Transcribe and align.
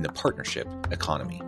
in 0.00 0.02
the 0.02 0.12
partnership 0.12 0.66
economy. 0.90 1.42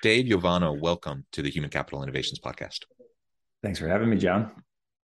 Dave 0.00 0.24
Yovanno, 0.24 0.80
welcome 0.80 1.26
to 1.32 1.42
the 1.42 1.50
Human 1.50 1.68
Capital 1.68 2.02
Innovations 2.02 2.38
Podcast. 2.38 2.84
Thanks 3.62 3.78
for 3.78 3.88
having 3.88 4.08
me, 4.08 4.16
John. 4.16 4.50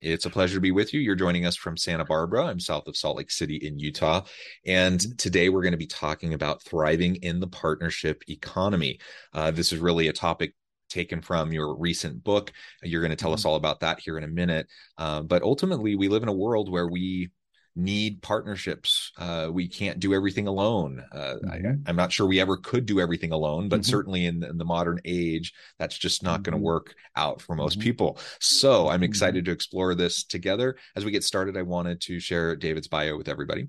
It's 0.01 0.25
a 0.25 0.31
pleasure 0.31 0.55
to 0.55 0.61
be 0.61 0.71
with 0.71 0.95
you. 0.95 0.99
You're 0.99 1.15
joining 1.15 1.45
us 1.45 1.55
from 1.55 1.77
Santa 1.77 2.03
Barbara. 2.03 2.45
I'm 2.45 2.59
south 2.59 2.87
of 2.87 2.97
Salt 2.97 3.17
Lake 3.17 3.29
City 3.29 3.57
in 3.57 3.77
Utah. 3.77 4.23
And 4.65 4.99
mm-hmm. 4.99 5.15
today 5.17 5.49
we're 5.49 5.61
going 5.61 5.73
to 5.73 5.77
be 5.77 5.85
talking 5.85 6.33
about 6.33 6.63
thriving 6.63 7.17
in 7.17 7.39
the 7.39 7.47
partnership 7.47 8.23
economy. 8.27 8.99
Uh, 9.31 9.51
this 9.51 9.71
is 9.71 9.77
really 9.77 10.07
a 10.07 10.13
topic 10.13 10.55
taken 10.89 11.21
from 11.21 11.53
your 11.53 11.77
recent 11.77 12.23
book. 12.23 12.51
You're 12.81 13.01
going 13.01 13.11
to 13.11 13.15
tell 13.15 13.31
us 13.31 13.41
mm-hmm. 13.41 13.49
all 13.49 13.55
about 13.57 13.81
that 13.81 13.99
here 13.99 14.17
in 14.17 14.23
a 14.23 14.27
minute. 14.27 14.67
Uh, 14.97 15.21
but 15.21 15.43
ultimately, 15.43 15.95
we 15.95 16.07
live 16.07 16.23
in 16.23 16.29
a 16.29 16.33
world 16.33 16.71
where 16.71 16.87
we 16.87 17.29
need 17.75 18.21
partnerships. 18.21 19.11
Uh, 19.17 19.49
we 19.51 19.67
can't 19.67 19.99
do 19.99 20.13
everything 20.13 20.47
alone. 20.47 21.03
Uh, 21.11 21.35
mm-hmm. 21.43 21.81
I, 21.85 21.89
am 21.89 21.95
not 21.95 22.11
sure 22.11 22.27
we 22.27 22.41
ever 22.41 22.57
could 22.57 22.85
do 22.85 22.99
everything 22.99 23.31
alone, 23.31 23.69
but 23.69 23.81
mm-hmm. 23.81 23.89
certainly 23.89 24.25
in, 24.25 24.43
in, 24.43 24.57
the 24.57 24.65
modern 24.65 24.99
age, 25.05 25.53
that's 25.79 25.97
just 25.97 26.21
not 26.23 26.41
mm-hmm. 26.41 26.51
going 26.51 26.59
to 26.59 26.65
work 26.65 26.95
out 27.15 27.41
for 27.41 27.55
most 27.55 27.79
mm-hmm. 27.79 27.83
people. 27.83 28.19
So 28.39 28.87
I'm 28.87 28.95
mm-hmm. 28.95 29.05
excited 29.05 29.45
to 29.45 29.51
explore 29.51 29.95
this 29.95 30.23
together. 30.23 30.77
As 30.95 31.05
we 31.05 31.11
get 31.11 31.23
started, 31.23 31.57
I 31.57 31.61
wanted 31.61 32.01
to 32.01 32.19
share 32.19 32.55
David's 32.55 32.87
bio 32.87 33.17
with 33.17 33.29
everybody. 33.29 33.67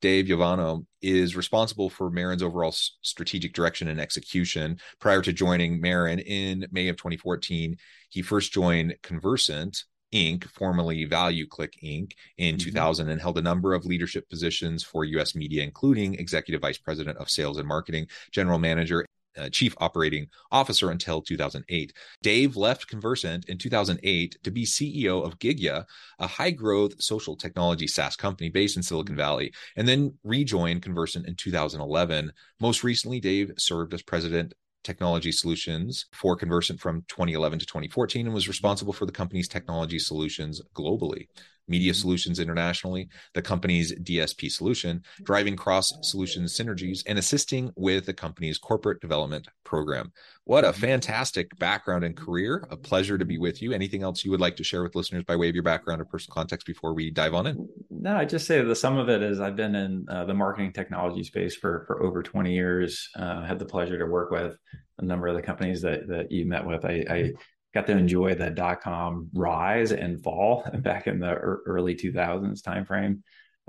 Dave 0.00 0.26
Yovanno 0.26 0.84
is 1.00 1.34
responsible 1.34 1.88
for 1.88 2.10
Marin's 2.10 2.42
overall 2.42 2.72
strategic 2.72 3.54
direction 3.54 3.88
and 3.88 3.98
execution. 3.98 4.78
Prior 5.00 5.22
to 5.22 5.32
joining 5.32 5.80
Marin 5.80 6.18
in 6.18 6.66
May 6.70 6.88
of 6.88 6.96
2014, 6.96 7.76
he 8.10 8.20
first 8.20 8.52
joined 8.52 8.96
Conversant, 9.02 9.84
Inc., 10.14 10.44
formerly 10.44 11.06
ValueClick 11.06 11.74
Inc., 11.82 12.12
in 12.38 12.56
mm-hmm. 12.56 12.64
2000 12.64 13.08
and 13.08 13.20
held 13.20 13.38
a 13.38 13.42
number 13.42 13.74
of 13.74 13.84
leadership 13.84 14.28
positions 14.30 14.82
for 14.82 15.04
U.S. 15.04 15.34
media, 15.34 15.62
including 15.62 16.14
Executive 16.14 16.62
Vice 16.62 16.78
President 16.78 17.18
of 17.18 17.28
Sales 17.28 17.58
and 17.58 17.66
Marketing, 17.66 18.06
General 18.30 18.58
Manager, 18.58 19.04
uh, 19.36 19.48
Chief 19.48 19.74
Operating 19.78 20.28
Officer 20.50 20.90
until 20.90 21.20
2008. 21.20 21.92
Dave 22.22 22.56
left 22.56 22.88
Conversant 22.88 23.48
in 23.48 23.58
2008 23.58 24.36
to 24.42 24.50
be 24.50 24.64
CEO 24.64 25.24
of 25.24 25.38
Gigya, 25.38 25.84
a 26.18 26.26
high 26.26 26.50
growth 26.50 27.00
social 27.02 27.36
technology 27.36 27.86
SaaS 27.86 28.16
company 28.16 28.48
based 28.48 28.76
in 28.76 28.82
Silicon 28.82 29.16
Valley, 29.16 29.52
and 29.76 29.88
then 29.88 30.14
rejoined 30.22 30.82
Conversant 30.82 31.26
in 31.26 31.34
2011. 31.34 32.32
Most 32.60 32.84
recently, 32.84 33.20
Dave 33.20 33.52
served 33.58 33.94
as 33.94 34.02
president 34.02 34.54
technology 34.84 35.32
solutions 35.32 36.06
for 36.12 36.36
Conversant 36.36 36.78
from 36.78 37.02
2011 37.08 37.58
to 37.58 37.66
2014 37.66 38.26
and 38.26 38.34
was 38.34 38.46
responsible 38.46 38.92
for 38.92 39.06
the 39.06 39.12
company's 39.12 39.48
technology 39.48 39.98
solutions 39.98 40.60
globally. 40.74 41.26
Media 41.68 41.92
mm-hmm. 41.92 42.00
Solutions 42.00 42.38
internationally, 42.38 43.08
the 43.34 43.42
company's 43.42 43.94
DSP 44.00 44.50
solution, 44.50 45.02
driving 45.22 45.56
cross 45.56 45.92
solution 46.02 46.44
synergies, 46.44 47.02
and 47.06 47.18
assisting 47.18 47.72
with 47.76 48.06
the 48.06 48.14
company's 48.14 48.58
corporate 48.58 49.00
development 49.00 49.48
program. 49.64 50.12
What 50.44 50.64
a 50.64 50.68
mm-hmm. 50.68 50.80
fantastic 50.80 51.58
background 51.58 52.04
and 52.04 52.16
career. 52.16 52.66
A 52.70 52.76
pleasure 52.76 53.16
to 53.16 53.24
be 53.24 53.38
with 53.38 53.62
you. 53.62 53.72
Anything 53.72 54.02
else 54.02 54.24
you 54.24 54.30
would 54.30 54.40
like 54.40 54.56
to 54.56 54.64
share 54.64 54.82
with 54.82 54.94
listeners 54.94 55.24
by 55.24 55.36
way 55.36 55.48
of 55.48 55.54
your 55.54 55.64
background 55.64 56.00
or 56.00 56.04
personal 56.04 56.34
context 56.34 56.66
before 56.66 56.94
we 56.94 57.10
dive 57.10 57.34
on 57.34 57.46
in? 57.46 57.68
No, 57.90 58.16
I 58.16 58.24
just 58.24 58.46
say 58.46 58.60
the 58.60 58.76
sum 58.76 58.98
of 58.98 59.08
it 59.08 59.22
is 59.22 59.40
I've 59.40 59.56
been 59.56 59.74
in 59.74 60.06
uh, 60.08 60.24
the 60.24 60.34
marketing 60.34 60.72
technology 60.72 61.24
space 61.24 61.56
for, 61.56 61.84
for 61.86 62.02
over 62.02 62.22
20 62.22 62.52
years. 62.52 63.08
Uh, 63.16 63.42
had 63.44 63.58
the 63.58 63.64
pleasure 63.64 63.98
to 63.98 64.06
work 64.06 64.30
with 64.30 64.56
a 64.98 65.04
number 65.04 65.26
of 65.26 65.34
the 65.34 65.42
companies 65.42 65.82
that, 65.82 66.06
that 66.08 66.30
you 66.30 66.46
met 66.46 66.64
with. 66.66 66.84
I, 66.84 67.04
I 67.08 67.32
got 67.74 67.86
to 67.88 67.92
enjoy 67.92 68.34
the 68.34 68.50
dot 68.50 68.80
com 68.80 69.28
rise 69.34 69.92
and 69.92 70.22
fall 70.22 70.64
back 70.78 71.06
in 71.06 71.18
the 71.18 71.32
early 71.34 71.94
2000s 71.94 72.62
timeframe. 72.62 73.20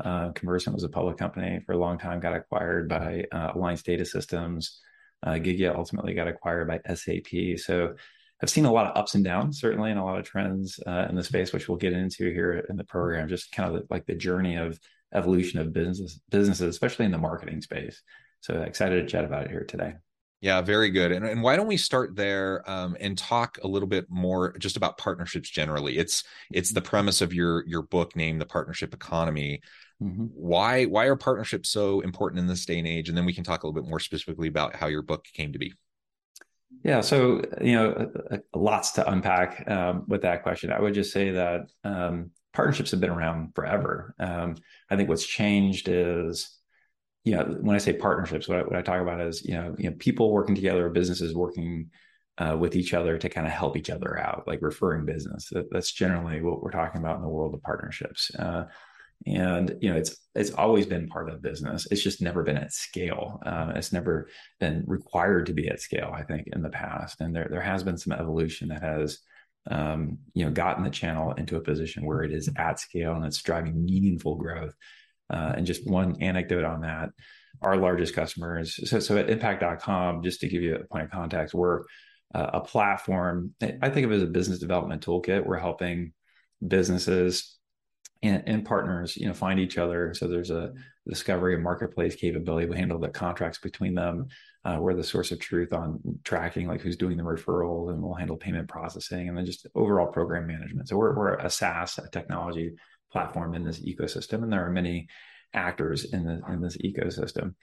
Uh, 0.04 0.32
Conversant 0.32 0.76
was 0.76 0.84
a 0.84 0.90
public 0.90 1.18
company 1.18 1.62
for 1.66 1.74
a 1.74 1.78
long 1.78 1.98
time, 1.98 2.20
got 2.20 2.36
acquired 2.36 2.88
by 2.88 3.26
uh, 3.32 3.52
Alliance 3.56 3.82
Data 3.82 4.06
Systems. 4.06 4.82
Uh, 5.24 5.34
Gigya 5.34 5.76
ultimately 5.76 6.14
got 6.14 6.28
acquired 6.28 6.68
by 6.68 6.80
SAP. 6.94 7.58
So 7.58 7.96
I've 8.44 8.50
seen 8.50 8.66
a 8.66 8.72
lot 8.72 8.88
of 8.88 8.98
ups 8.98 9.16
and 9.16 9.24
downs, 9.24 9.60
certainly, 9.60 9.92
and 9.92 10.00
a 10.00 10.04
lot 10.04 10.20
of 10.20 10.26
trends 10.26 10.80
uh, 10.86 11.08
in 11.10 11.16
the 11.16 11.24
space, 11.24 11.54
which 11.54 11.68
we'll 11.68 11.78
get 11.78 11.94
into 11.94 12.32
here 12.32 12.66
in 12.70 12.76
the 12.76 12.84
program. 12.84 13.30
Just 13.30 13.52
kind 13.52 13.74
of 13.74 13.84
like 13.90 14.06
the 14.06 14.16
journey 14.16 14.58
of 14.58 14.80
evolution 15.14 15.60
of 15.60 15.72
business 15.72 16.20
businesses, 16.30 16.68
especially 16.68 17.06
in 17.06 17.12
the 17.12 17.18
marketing 17.18 17.62
space. 17.62 18.02
So 18.42 18.62
excited 18.62 19.02
to 19.02 19.08
chat 19.08 19.26
about 19.26 19.46
it 19.46 19.52
here 19.52 19.64
today. 19.64 19.96
Yeah, 20.46 20.62
very 20.62 20.92
good. 20.92 21.12
And, 21.12 21.26
and 21.26 21.42
why 21.42 21.56
don't 21.56 21.66
we 21.66 21.76
start 21.76 22.16
there 22.16 22.62
um, 22.70 22.96
and 23.00 23.18
talk 23.18 23.58
a 23.64 23.68
little 23.68 23.88
bit 23.88 24.06
more 24.12 24.56
just 24.60 24.78
about 24.78 25.00
partnerships 25.00 25.50
generally? 25.50 25.98
It's 25.98 26.24
it's 26.52 26.72
the 26.72 26.84
premise 26.84 27.22
of 27.22 27.34
your 27.34 27.66
your 27.66 27.82
book 27.82 28.16
named 28.16 28.40
the 28.40 28.46
partnership 28.46 28.94
economy. 28.94 29.62
Mm-hmm. 30.04 30.26
Why 30.36 30.86
why 30.86 31.06
are 31.06 31.16
partnerships 31.16 31.70
so 31.70 32.02
important 32.02 32.38
in 32.38 32.46
this 32.46 32.64
day 32.64 32.78
and 32.78 32.88
age? 32.88 33.10
And 33.10 33.18
then 33.18 33.26
we 33.26 33.34
can 33.34 33.44
talk 33.44 33.64
a 33.64 33.68
little 33.68 33.82
bit 33.82 33.90
more 33.90 34.00
specifically 34.00 34.48
about 34.48 34.76
how 34.76 34.86
your 34.86 35.02
book 35.02 35.26
came 35.34 35.52
to 35.52 35.58
be. 35.58 35.74
Yeah, 36.84 37.02
so 37.02 37.42
you 37.60 37.74
know, 37.74 38.12
lots 38.54 38.92
to 38.92 39.12
unpack 39.12 39.68
um, 39.68 40.04
with 40.08 40.22
that 40.22 40.44
question. 40.44 40.72
I 40.72 40.80
would 40.80 40.94
just 40.94 41.12
say 41.12 41.32
that 41.32 41.62
um, 41.84 42.30
partnerships 42.54 42.92
have 42.92 43.02
been 43.02 43.10
around 43.10 43.56
forever. 43.56 44.14
Um, 44.20 44.58
I 44.92 44.96
think 44.96 45.10
what's 45.10 45.26
changed 45.26 45.90
is 45.90 46.56
you 47.26 47.36
know, 47.36 47.44
when 47.60 47.76
I 47.76 47.80
say 47.80 47.94
partnerships, 47.94 48.48
what 48.48 48.60
I, 48.60 48.62
what 48.62 48.76
I 48.76 48.82
talk 48.84 49.02
about 49.02 49.20
is, 49.20 49.44
you 49.44 49.56
know, 49.56 49.76
you 49.78 49.90
know, 49.90 49.96
people 49.98 50.32
working 50.32 50.56
together, 50.56 50.88
businesses 50.90 51.34
working 51.34 51.90
uh, 52.38 52.56
with 52.58 52.76
each 52.76 52.94
other 52.94 53.18
to 53.18 53.30
kind 53.30 53.48
of 53.48 53.54
help 53.54 53.76
each 53.76 53.90
other 53.90 54.20
out, 54.20 54.44
like 54.46 54.62
referring 54.62 55.06
business. 55.06 55.50
That, 55.52 55.66
that's 55.72 55.92
generally 55.92 56.42
what 56.42 56.62
we're 56.62 56.72
talking 56.72 57.02
about 57.02 57.18
in 57.18 57.24
the 57.24 57.30
world 57.30 57.56
of 57.56 57.64
partnerships. 57.64 58.30
Uh, 58.36 58.66
and 59.26 59.76
you 59.82 59.90
know, 59.90 59.98
it's 59.98 60.16
it's 60.36 60.52
always 60.52 60.86
been 60.86 61.08
part 61.08 61.30
of 61.30 61.42
business. 61.42 61.88
It's 61.90 62.04
just 62.04 62.22
never 62.22 62.44
been 62.44 62.58
at 62.58 62.74
scale. 62.74 63.40
Uh, 63.44 63.72
it's 63.76 63.94
never 63.94 64.30
been 64.60 64.84
required 64.86 65.48
to 65.48 65.54
be 65.54 65.68
at 65.68 65.82
scale. 65.82 66.12
I 66.14 66.22
think 66.22 66.48
in 66.54 66.62
the 66.62 66.70
past, 66.70 67.22
and 67.22 67.36
there 67.36 67.48
there 67.50 67.62
has 67.62 67.82
been 67.82 67.98
some 67.98 68.14
evolution 68.14 68.68
that 68.68 68.84
has 68.84 69.20
um, 69.72 70.20
you 70.36 70.46
know 70.46 70.52
gotten 70.52 70.84
the 70.84 70.92
channel 70.92 71.32
into 71.34 71.56
a 71.56 71.62
position 71.62 72.06
where 72.06 72.22
it 72.22 72.32
is 72.32 72.50
at 72.58 72.80
scale 72.80 73.16
and 73.16 73.26
it's 73.26 73.42
driving 73.42 73.84
meaningful 73.84 74.36
growth 74.36 74.76
uh, 75.30 75.54
and 75.58 75.66
just 75.66 75.90
one 75.90 76.22
anecdote 76.22 76.64
on 76.64 76.82
that, 76.82 77.10
our 77.62 77.78
largest 77.78 78.14
customers. 78.14 78.80
So, 78.90 79.00
so 79.00 79.18
at 79.18 79.30
impact.com, 79.30 80.24
just 80.24 80.42
to 80.42 80.48
give 80.48 80.62
you 80.62 80.76
a 80.76 80.84
point 80.84 81.06
of 81.06 81.12
context, 81.12 81.54
we're 81.54 81.82
uh, 82.34 82.52
a 82.54 82.62
platform. 82.62 83.54
I 83.62 83.90
think 83.90 84.06
of 84.06 84.12
it 84.12 84.16
as 84.16 84.24
a 84.24 84.28
business 84.28 84.60
development 84.60 85.06
toolkit. 85.06 85.46
We're 85.46 85.58
helping 85.58 86.14
businesses 86.66 87.58
and, 88.24 88.44
and, 88.46 88.66
partners, 88.66 89.16
you 89.16 89.28
know, 89.28 89.34
find 89.34 89.60
each 89.60 89.78
other. 89.78 90.14
So 90.14 90.28
there's 90.28 90.52
a 90.52 90.74
discovery 91.08 91.54
and 91.54 91.64
marketplace 91.64 92.16
capability. 92.16 92.68
We 92.68 92.78
handle 92.78 93.00
the 93.00 93.10
contracts 93.10 93.60
between 93.60 93.94
them. 93.94 94.28
uh, 94.66 94.80
we're 94.80 94.96
the 94.96 95.04
source 95.04 95.32
of 95.32 95.40
truth 95.40 95.72
on 95.74 96.00
tracking 96.24 96.68
like 96.68 96.82
who's 96.82 96.98
doing 96.98 97.18
the 97.18 97.24
referral 97.24 97.92
and 97.92 98.02
we'll 98.02 98.16
handle 98.16 98.36
payment 98.36 98.68
processing 98.68 99.30
and 99.30 99.38
then 99.38 99.46
just 99.46 99.68
overall 99.76 100.08
program 100.08 100.48
management 100.48 100.88
so 100.88 100.98
we're, 100.98 101.16
we're 101.16 101.36
a 101.36 101.50
saas 101.50 102.00
a 102.00 102.10
technology 102.10 102.74
platform 103.12 103.56
in 103.56 103.64
this 103.64 103.80
ecosystem 103.80 104.44
and 104.44 104.52
there 104.52 104.66
are 104.66 104.72
many 104.72 105.08
actors 105.54 106.06
in 106.06 106.26
the 106.26 106.42
in 106.52 106.62
this 106.62 106.78
ecosystem. 106.78 107.56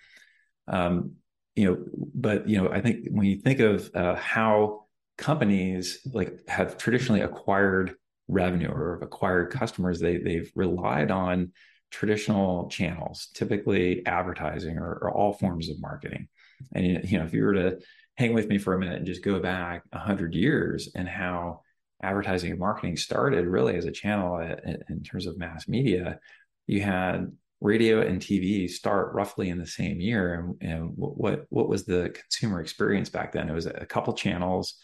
Um, 0.68 1.12
you 1.54 1.66
know 1.66 1.84
but 2.14 2.48
you 2.48 2.56
know 2.56 2.70
i 2.72 2.80
think 2.80 3.08
when 3.10 3.26
you 3.26 3.36
think 3.36 3.60
of 3.60 3.90
uh, 3.94 4.14
how 4.14 4.86
companies 5.18 6.00
like 6.14 6.48
have 6.48 6.78
traditionally 6.78 7.20
acquired 7.20 7.94
revenue 8.26 8.70
or 8.70 8.98
acquired 9.02 9.50
customers 9.50 10.00
they 10.00 10.16
they've 10.16 10.50
relied 10.54 11.10
on 11.10 11.52
traditional 11.92 12.68
channels 12.68 13.28
typically 13.34 14.04
advertising 14.06 14.78
or, 14.78 14.98
or 15.02 15.10
all 15.12 15.34
forms 15.34 15.68
of 15.68 15.80
marketing. 15.80 16.26
And 16.74 17.08
you 17.08 17.18
know, 17.18 17.24
if 17.24 17.34
you 17.34 17.44
were 17.44 17.52
to 17.52 17.78
hang 18.16 18.32
with 18.32 18.48
me 18.48 18.58
for 18.58 18.74
a 18.74 18.78
minute 18.78 18.96
and 18.96 19.06
just 19.06 19.22
go 19.22 19.38
back 19.38 19.84
a 19.92 19.98
hundred 19.98 20.34
years 20.34 20.88
and 20.94 21.08
how 21.08 21.60
advertising 22.02 22.50
and 22.50 22.60
marketing 22.60 22.96
started 22.96 23.46
really 23.46 23.76
as 23.76 23.84
a 23.84 23.92
channel 23.92 24.36
uh, 24.36 24.56
in, 24.64 24.78
in 24.88 25.02
terms 25.02 25.26
of 25.26 25.38
mass 25.38 25.68
media, 25.68 26.18
you 26.66 26.82
had 26.82 27.30
radio 27.60 28.00
and 28.00 28.20
TV 28.20 28.68
start 28.68 29.14
roughly 29.14 29.48
in 29.48 29.58
the 29.58 29.66
same 29.66 30.00
year. 30.00 30.34
And, 30.34 30.70
and 30.72 30.92
what 30.96 31.46
what 31.48 31.68
was 31.68 31.84
the 31.84 32.10
consumer 32.10 32.60
experience 32.60 33.08
back 33.08 33.32
then? 33.32 33.48
It 33.48 33.54
was 33.54 33.66
a 33.66 33.86
couple 33.86 34.12
channels. 34.14 34.74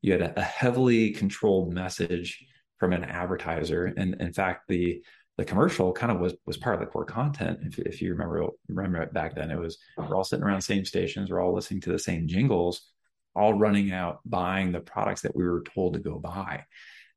You 0.00 0.12
had 0.12 0.22
a, 0.22 0.40
a 0.40 0.42
heavily 0.42 1.10
controlled 1.10 1.72
message 1.72 2.44
from 2.78 2.92
an 2.92 3.04
advertiser, 3.04 3.92
and 3.96 4.16
in 4.20 4.32
fact, 4.32 4.68
the 4.68 5.02
the 5.36 5.44
commercial 5.44 5.92
kind 5.92 6.12
of 6.12 6.20
was 6.20 6.34
was 6.46 6.56
part 6.56 6.74
of 6.74 6.80
the 6.80 6.86
core 6.86 7.04
content. 7.04 7.58
If, 7.62 7.78
if 7.78 8.02
you 8.02 8.12
remember 8.12 8.46
remember 8.68 9.02
it 9.02 9.12
back 9.12 9.34
then, 9.34 9.50
it 9.50 9.58
was 9.58 9.78
we're 9.96 10.16
all 10.16 10.24
sitting 10.24 10.44
around 10.44 10.56
the 10.56 10.62
same 10.62 10.84
stations, 10.84 11.30
we're 11.30 11.40
all 11.40 11.54
listening 11.54 11.80
to 11.82 11.92
the 11.92 11.98
same 11.98 12.26
jingles, 12.26 12.92
all 13.34 13.54
running 13.54 13.92
out 13.92 14.20
buying 14.24 14.72
the 14.72 14.80
products 14.80 15.22
that 15.22 15.34
we 15.36 15.44
were 15.44 15.62
told 15.74 15.94
to 15.94 16.00
go 16.00 16.18
buy. 16.18 16.64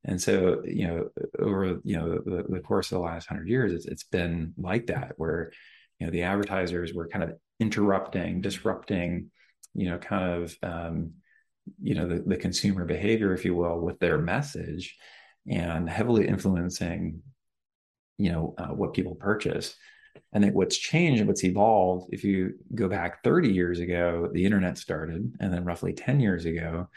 And 0.03 0.21
so, 0.21 0.63
you 0.65 0.87
know, 0.87 1.09
over 1.39 1.79
you 1.83 1.97
know 1.97 2.19
the, 2.19 2.45
the 2.47 2.59
course 2.59 2.91
of 2.91 2.97
the 2.97 3.03
last 3.03 3.27
hundred 3.27 3.49
years, 3.49 3.73
it's 3.73 3.85
it's 3.85 4.03
been 4.03 4.53
like 4.57 4.87
that, 4.87 5.13
where 5.17 5.51
you 5.99 6.05
know 6.05 6.11
the 6.11 6.23
advertisers 6.23 6.93
were 6.93 7.07
kind 7.07 7.23
of 7.23 7.33
interrupting, 7.59 8.41
disrupting, 8.41 9.31
you 9.73 9.89
know, 9.89 9.97
kind 9.97 10.43
of 10.43 10.57
um, 10.63 11.13
you 11.81 11.95
know 11.95 12.07
the, 12.07 12.23
the 12.25 12.37
consumer 12.37 12.85
behavior, 12.85 13.33
if 13.33 13.43
you 13.43 13.55
will, 13.55 13.79
with 13.79 13.99
their 13.99 14.17
message, 14.17 14.95
and 15.49 15.89
heavily 15.89 16.27
influencing 16.27 17.21
you 18.17 18.31
know 18.31 18.55
uh, 18.57 18.67
what 18.67 18.93
people 18.93 19.15
purchase 19.15 19.75
and 20.33 20.43
that 20.43 20.53
what's 20.53 20.77
changed 20.77 21.25
what's 21.25 21.43
evolved 21.43 22.07
if 22.11 22.23
you 22.23 22.53
go 22.75 22.87
back 22.87 23.23
30 23.23 23.49
years 23.51 23.79
ago 23.79 24.29
the 24.33 24.45
internet 24.45 24.77
started 24.77 25.33
and 25.39 25.53
then 25.53 25.65
roughly 25.65 25.93
10 25.93 26.19
years 26.19 26.45
ago 26.45 26.87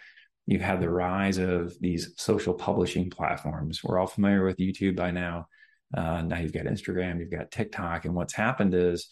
you've 0.46 0.62
had 0.62 0.80
the 0.80 0.90
rise 0.90 1.38
of 1.38 1.78
these 1.80 2.12
social 2.16 2.54
publishing 2.54 3.08
platforms. 3.08 3.84
We're 3.84 3.98
all 3.98 4.06
familiar 4.06 4.44
with 4.44 4.58
youtube 4.58 4.96
by 4.96 5.10
now. 5.10 5.48
Uh, 5.96 6.22
now 6.22 6.38
you've 6.38 6.52
got 6.52 6.66
instagram 6.66 7.18
you've 7.18 7.30
got 7.30 7.50
tiktok 7.50 8.04
and 8.04 8.14
what's 8.14 8.34
happened 8.34 8.74
is 8.74 9.08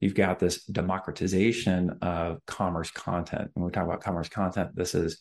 you've 0.00 0.14
got 0.14 0.38
this 0.38 0.64
democratization 0.64 1.98
of 2.02 2.38
commerce 2.46 2.90
content. 2.90 3.50
When 3.54 3.64
we 3.66 3.72
talk 3.72 3.84
about 3.84 4.02
commerce 4.02 4.28
content 4.28 4.74
this 4.74 4.94
is 4.94 5.18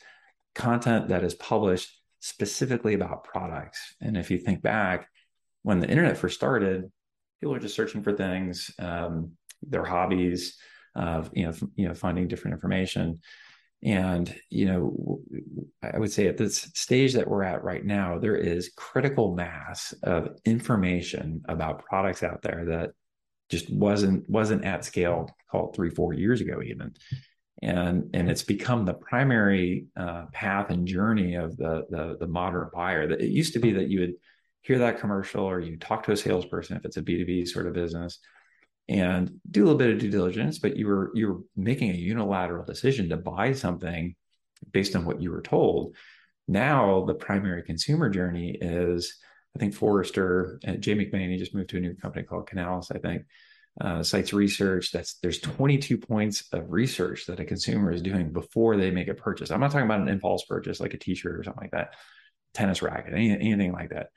content 0.55 1.09
that 1.09 1.23
is 1.23 1.35
published 1.35 1.89
specifically 2.19 2.93
about 2.93 3.23
products. 3.23 3.95
And 4.01 4.17
if 4.17 4.31
you 4.31 4.37
think 4.37 4.61
back 4.61 5.07
when 5.63 5.79
the 5.79 5.89
internet 5.89 6.17
first 6.17 6.35
started, 6.35 6.91
people 7.39 7.55
are 7.55 7.59
just 7.59 7.75
searching 7.75 8.03
for 8.03 8.13
things, 8.13 8.71
um, 8.79 9.31
their 9.61 9.83
hobbies, 9.83 10.57
uh, 10.95 11.23
you 11.33 11.43
know, 11.43 11.49
f- 11.49 11.63
you 11.75 11.87
know, 11.87 11.93
finding 11.93 12.27
different 12.27 12.55
information. 12.55 13.19
And 13.83 14.33
you 14.49 14.65
know, 14.65 15.21
I 15.83 15.99
would 15.99 16.11
say 16.11 16.27
at 16.27 16.37
this 16.37 16.71
stage 16.73 17.13
that 17.13 17.27
we're 17.27 17.43
at 17.43 17.63
right 17.63 17.85
now, 17.85 18.17
there 18.17 18.35
is 18.35 18.71
critical 18.75 19.35
mass 19.35 19.93
of 20.03 20.29
information 20.45 21.43
about 21.47 21.85
products 21.85 22.23
out 22.23 22.41
there 22.41 22.65
that 22.69 22.91
just 23.49 23.71
wasn't 23.71 24.27
wasn't 24.29 24.65
at 24.65 24.83
scale 24.83 25.29
called 25.49 25.75
three 25.75 25.89
four 25.89 26.13
years 26.13 26.41
ago 26.41 26.61
even 26.61 26.93
and 27.61 28.09
and 28.13 28.29
it's 28.29 28.43
become 28.43 28.85
the 28.85 28.93
primary 28.93 29.87
uh, 29.95 30.25
path 30.31 30.69
and 30.69 30.87
journey 30.87 31.35
of 31.35 31.57
the, 31.57 31.85
the 31.89 32.17
the 32.19 32.27
modern 32.27 32.69
buyer 32.73 33.07
that 33.07 33.21
it 33.21 33.29
used 33.29 33.53
to 33.53 33.59
be 33.59 33.71
that 33.71 33.89
you 33.89 34.01
would 34.01 34.13
hear 34.61 34.79
that 34.79 34.99
commercial 34.99 35.43
or 35.43 35.59
you 35.59 35.77
talk 35.77 36.03
to 36.03 36.11
a 36.11 36.17
salesperson 36.17 36.77
if 36.77 36.85
it's 36.85 36.97
a 36.97 37.01
b2b 37.01 37.47
sort 37.47 37.67
of 37.67 37.73
business 37.73 38.19
and 38.89 39.39
do 39.49 39.61
a 39.61 39.65
little 39.65 39.77
bit 39.77 39.91
of 39.91 39.99
due 39.99 40.11
diligence 40.11 40.59
but 40.59 40.77
you 40.77 40.87
were 40.87 41.11
you 41.13 41.27
were 41.27 41.39
making 41.55 41.91
a 41.91 41.95
unilateral 41.95 42.65
decision 42.65 43.09
to 43.09 43.17
buy 43.17 43.53
something 43.53 44.15
based 44.71 44.95
on 44.95 45.05
what 45.05 45.21
you 45.21 45.31
were 45.31 45.41
told. 45.41 45.95
Now 46.47 47.05
the 47.05 47.13
primary 47.13 47.63
consumer 47.63 48.09
journey 48.09 48.57
is 48.59 49.17
i 49.55 49.59
think 49.59 49.73
forrester 49.73 50.59
and 50.63 50.81
Jay 50.81 50.95
McBain 50.95 51.37
just 51.37 51.53
moved 51.53 51.69
to 51.71 51.77
a 51.77 51.81
new 51.81 51.95
company 51.95 52.23
called 52.23 52.47
Canalys 52.47 52.95
i 52.95 52.99
think 52.99 53.23
uh, 53.79 54.01
cites 54.01 54.33
research 54.33 54.91
that's 54.91 55.15
there's 55.15 55.39
22 55.39 55.97
points 55.99 56.47
of 56.51 56.71
research 56.71 57.27
that 57.27 57.39
a 57.39 57.45
consumer 57.45 57.91
is 57.91 58.01
doing 58.01 58.33
before 58.33 58.75
they 58.75 58.89
make 58.89 59.07
a 59.07 59.13
purchase. 59.13 59.51
I'm 59.51 59.59
not 59.59 59.71
talking 59.71 59.85
about 59.85 60.01
an 60.01 60.07
impulse 60.07 60.45
purchase 60.45 60.79
like 60.79 60.95
a 60.95 60.97
t-shirt 60.97 61.39
or 61.39 61.43
something 61.43 61.61
like 61.61 61.71
that 61.71 61.93
tennis 62.55 62.81
racket 62.81 63.13
anything, 63.13 63.39
anything 63.39 63.73
like 63.73 63.89
that 63.89 64.07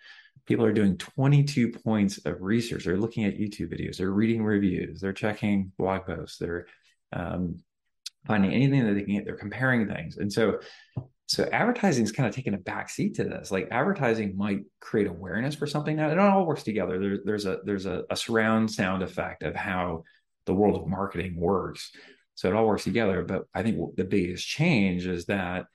people 0.47 0.65
are 0.65 0.73
doing 0.73 0.97
22 0.97 1.73
points 1.73 2.19
of 2.25 2.41
research. 2.41 2.85
They're 2.85 2.97
looking 2.97 3.25
at 3.25 3.39
YouTube 3.39 3.73
videos, 3.73 3.97
they're 3.97 4.11
reading 4.11 4.45
reviews, 4.45 5.01
they're 5.01 5.13
checking 5.13 5.73
blog 5.79 6.07
posts, 6.07 6.39
they're 6.39 6.67
um, 7.13 7.63
finding 8.27 8.53
anything 8.53 8.87
that 8.87 8.95
they 8.95 9.03
can 9.03 9.15
get. 9.15 9.25
They're 9.25 9.37
comparing 9.37 9.89
things, 9.89 10.17
and 10.17 10.33
so 10.33 10.61
so 11.31 11.49
advertising 11.53 12.03
is 12.03 12.11
kind 12.11 12.29
of 12.29 12.35
taking 12.35 12.55
a 12.55 12.59
back 12.59 12.91
seat 12.91 13.15
to 13.15 13.25
this. 13.25 13.53
Like 13.53 13.69
advertising 13.71 14.37
might 14.37 14.63
create 14.81 15.07
awareness 15.07 15.55
for 15.55 15.69
something 15.69 15.95
now. 15.95 16.11
It 16.11 16.19
all 16.19 16.45
works 16.45 16.65
together. 16.65 16.99
There, 16.99 17.19
there's 17.25 17.47
a 17.47 17.59
there's 17.65 17.87
a, 17.87 18.03
a 18.11 18.17
surround 18.17 18.69
sound 18.69 19.05
effect 19.05 19.45
of 19.45 19.55
how 19.55 20.03
the 20.47 20.55
world 20.55 20.75
of 20.75 20.89
marketing 20.89 21.37
works. 21.37 21.93
So 22.35 22.49
it 22.49 22.57
all 22.57 22.67
works 22.67 22.83
together. 22.83 23.23
But 23.23 23.43
I 23.55 23.63
think 23.63 23.79
the 23.97 24.03
biggest 24.03 24.45
change 24.45 25.07
is 25.07 25.27
that 25.27 25.67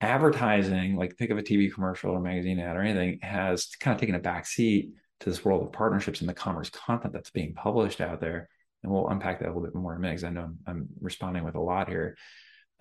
advertising, 0.00 0.96
like 0.96 1.16
think 1.16 1.30
of 1.30 1.38
a 1.38 1.42
TV 1.42 1.72
commercial 1.72 2.10
or 2.12 2.20
magazine 2.20 2.58
ad 2.58 2.76
or 2.76 2.82
anything, 2.82 3.18
has 3.22 3.66
kind 3.80 3.94
of 3.94 4.00
taken 4.00 4.14
a 4.14 4.20
back 4.20 4.46
seat 4.46 4.90
to 5.20 5.28
this 5.28 5.44
world 5.44 5.62
of 5.62 5.72
partnerships 5.72 6.20
and 6.20 6.28
the 6.28 6.34
commerce 6.34 6.70
content 6.70 7.12
that's 7.12 7.30
being 7.30 7.54
published 7.54 8.00
out 8.00 8.20
there. 8.20 8.48
And 8.82 8.90
we'll 8.90 9.08
unpack 9.08 9.40
that 9.40 9.46
a 9.46 9.48
little 9.48 9.62
bit 9.62 9.74
more 9.74 9.92
in 9.92 9.98
a 9.98 10.00
minute 10.00 10.14
because 10.14 10.24
I 10.24 10.30
know 10.30 10.42
I'm, 10.42 10.58
I'm, 10.66 10.88
responding 11.00 11.44
with 11.44 11.54
a 11.54 11.60
lot 11.60 11.88
here. 11.88 12.16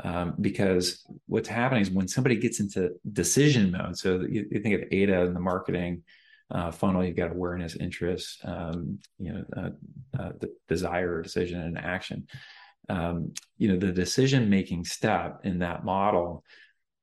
Um, 0.02 0.36
because 0.40 1.06
what's 1.28 1.50
happening 1.50 1.82
is 1.82 1.92
when 1.92 2.08
somebody 2.08 2.38
gets 2.38 2.62
into 2.62 2.92
decision 3.12 3.72
mode, 3.72 3.98
so 3.98 4.22
you, 4.22 4.46
you 4.50 4.62
think 4.62 4.76
of 4.76 4.88
AIDA 4.94 5.26
and 5.26 5.36
the 5.36 5.42
marketing 5.42 6.04
uh, 6.52 6.72
funnel, 6.72 7.04
you've 7.04 7.18
got 7.18 7.32
awareness, 7.32 7.76
interest, 7.76 8.40
um, 8.46 9.00
you 9.20 9.34
know, 9.34 9.44
uh, 9.58 9.70
uh, 10.18 10.32
the 10.40 10.54
desire, 10.70 11.22
decision, 11.22 11.60
and 11.62 11.78
action. 11.78 12.28
Um, 12.88 13.34
you 13.58 13.68
know, 13.68 13.78
the 13.78 13.92
decision 13.92 14.50
making 14.50 14.86
step 14.86 15.42
in 15.44 15.60
that 15.60 15.84
model 15.84 16.46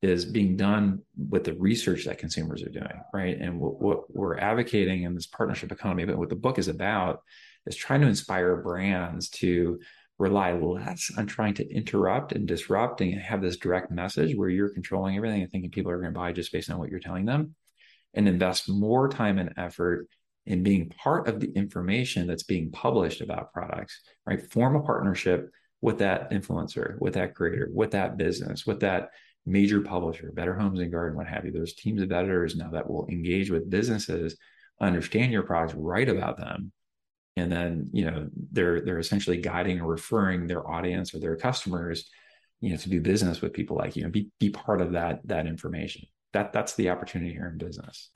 is 0.03 0.25
being 0.25 0.57
done 0.57 1.01
with 1.17 1.45
the 1.45 1.55
research 1.55 2.05
that 2.05 2.19
consumers 2.19 2.63
are 2.63 2.69
doing, 2.69 3.03
right? 3.13 3.39
And 3.39 3.59
what, 3.59 3.81
what, 3.81 4.15
we're 4.15 4.39
advocating 4.39 5.05
in 5.05 5.15
this 5.15 5.27
partnership 5.27 5.73
economy, 5.73 6.05
but 6.05 6.19
what 6.19 6.29
the 6.29 6.37
book 6.37 6.59
is 6.59 6.69
about 6.69 7.23
is 7.67 7.77
trying 7.77 8.03
to 8.03 8.07
inspire 8.07 8.57
brands 8.57 9.31
to 9.31 9.81
rely 10.19 10.53
less 10.53 11.11
on 11.17 11.27
trying 11.27 11.55
to 11.55 11.69
interrupt 11.71 12.33
and 12.33 12.47
disrupt 12.47 13.01
and 13.01 13.21
have 13.21 13.43
this 13.43 13.57
direct 13.57 13.91
message 13.91 14.35
where 14.35 14.49
you're 14.49 14.71
controlling 14.71 15.17
everything 15.17 15.43
and 15.43 15.51
thinking 15.51 15.71
people 15.71 15.91
are 15.91 16.01
going 16.01 16.13
to 16.13 16.19
buy 16.19 16.33
just 16.33 16.53
based 16.53 16.71
on 16.71 16.79
what 16.79 16.91
you're 16.91 17.01
telling 17.01 17.27
them 17.27 17.55
and 18.15 18.29
invest 18.29 18.69
more 18.69 19.09
time 19.09 19.39
and 19.39 19.53
effort 19.57 20.09
in 20.47 20.63
being 20.63 20.89
part 20.89 21.29
of 21.29 21.41
the 21.41 21.53
information 21.53 22.27
that's 22.27 22.45
being 22.45 22.71
published 22.71 23.21
about 23.21 23.53
products, 23.53 24.01
right? 24.27 24.51
Form 24.53 24.77
a 24.77 24.81
partnership 24.81 25.51
with 25.81 25.99
that 25.99 26.31
influencer, 26.31 26.99
with 27.01 27.15
that 27.15 27.35
creator, 27.35 27.69
with 27.73 27.91
that 27.91 28.17
business, 28.17 28.65
with 28.65 28.81
that 28.81 29.11
major 29.47 29.81
publisher, 29.81 30.33
Better 30.33 30.55
Homes 30.55 30.81
and 30.81 30.91
Garden, 30.91 31.17
what 31.17 31.27
have 31.27 31.45
you. 31.45 31.53
There's 31.53 31.75
teams 31.75 32.03
of 32.03 32.13
editors 32.13 32.57
now 32.57 32.71
that 32.71 32.91
will 32.91 33.07
engage 33.09 33.51
with 33.51 33.71
businesses, 33.71 34.37
understand 34.81 35.33
your 35.33 35.45
products, 35.45 35.75
write 35.75 36.09
about 36.09 36.37
them, 36.37 36.73
and 37.37 37.51
then 37.51 37.89
you 37.93 38.05
know 38.05 38.29
they're 38.53 38.81
they're 38.81 38.99
essentially 38.99 39.37
guiding 39.37 39.81
or 39.81 39.87
referring 39.87 40.47
their 40.47 40.69
audience 40.69 41.15
or 41.15 41.21
their 41.21 41.37
customers, 41.37 42.11
you 42.61 42.71
know, 42.71 42.77
to 42.77 42.89
do 42.89 43.01
business 43.01 43.41
with 43.41 43.53
people 43.53 43.77
like 43.77 43.97
you 43.97 44.05
and 44.05 44.13
be 44.13 44.29
be 44.41 44.51
part 44.51 44.81
of 44.81 44.93
that 44.93 45.21
that 45.27 45.47
information. 45.47 46.03
That 46.33 46.53
that's 46.53 46.75
the 46.75 46.91
opportunity 46.91 47.33
here 47.33 47.49
in 47.49 47.59
business. 47.59 48.11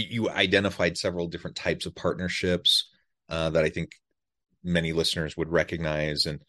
You, 0.00 0.30
identified 0.30 0.96
several 0.96 1.28
different 1.28 1.56
types 1.56 1.86
of 1.86 1.94
partnerships 1.94 2.90
uh, 3.28 3.50
that 3.50 3.64
I 3.64 3.68
think 3.68 3.90
many 4.62 4.92
listeners 4.92 5.36
would 5.36 5.50
recognize, 5.50 6.26
and 6.26 6.40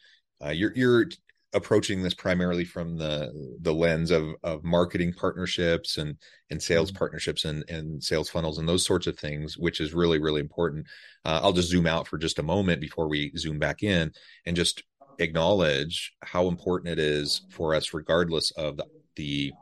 uh, 0.43 0.49
you're 0.49 0.73
you're 0.75 1.07
approaching 1.53 2.03
this 2.03 2.13
primarily 2.13 2.65
from 2.65 2.97
the 2.97 3.57
the 3.61 3.73
lens 3.73 4.11
of 4.11 4.29
of 4.43 4.63
marketing 4.63 5.13
partnerships 5.13 5.97
and 5.97 6.17
and 6.49 6.61
sales 6.61 6.89
mm-hmm. 6.89 6.97
partnerships 6.97 7.45
and 7.45 7.63
and 7.69 8.03
sales 8.03 8.29
funnels 8.29 8.57
and 8.57 8.67
those 8.67 8.85
sorts 8.85 9.07
of 9.07 9.17
things 9.17 9.57
which 9.57 9.79
is 9.79 9.93
really 9.93 10.19
really 10.19 10.41
important 10.41 10.85
uh, 11.23 11.39
i'll 11.41 11.53
just 11.53 11.69
zoom 11.69 11.87
out 11.87 12.05
for 12.05 12.17
just 12.17 12.37
a 12.37 12.43
moment 12.43 12.81
before 12.81 13.07
we 13.07 13.31
zoom 13.37 13.59
back 13.59 13.81
in 13.81 14.11
and 14.45 14.57
just 14.57 14.83
acknowledge 15.19 16.13
how 16.21 16.47
important 16.47 16.91
it 16.91 16.99
is 16.99 17.41
for 17.49 17.73
us 17.73 17.93
regardless 17.93 18.51
of 18.51 18.75
the, 18.77 18.85
the 19.15 19.53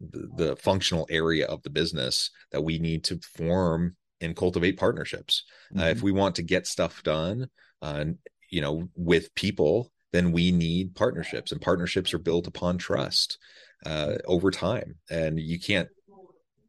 the 0.00 0.56
functional 0.56 1.06
area 1.10 1.46
of 1.46 1.62
the 1.62 1.70
business 1.70 2.30
that 2.52 2.62
we 2.62 2.78
need 2.78 3.04
to 3.04 3.18
form 3.36 3.96
and 4.20 4.36
cultivate 4.36 4.78
partnerships 4.78 5.44
mm-hmm. 5.72 5.80
uh, 5.80 5.86
if 5.88 5.98
mm-hmm. 5.98 6.06
we 6.06 6.12
want 6.12 6.34
to 6.36 6.42
get 6.42 6.66
stuff 6.66 7.02
done 7.02 7.48
uh, 7.82 8.04
you 8.50 8.60
know 8.60 8.88
with 8.96 9.34
people 9.34 9.90
then 10.12 10.30
we 10.32 10.52
need 10.52 10.94
partnerships 10.94 11.50
and 11.50 11.60
partnerships 11.60 12.14
are 12.14 12.18
built 12.18 12.46
upon 12.46 12.78
trust 12.78 13.38
uh, 13.84 14.14
over 14.26 14.50
time 14.50 14.96
and 15.10 15.38
you 15.38 15.58
can't 15.58 15.88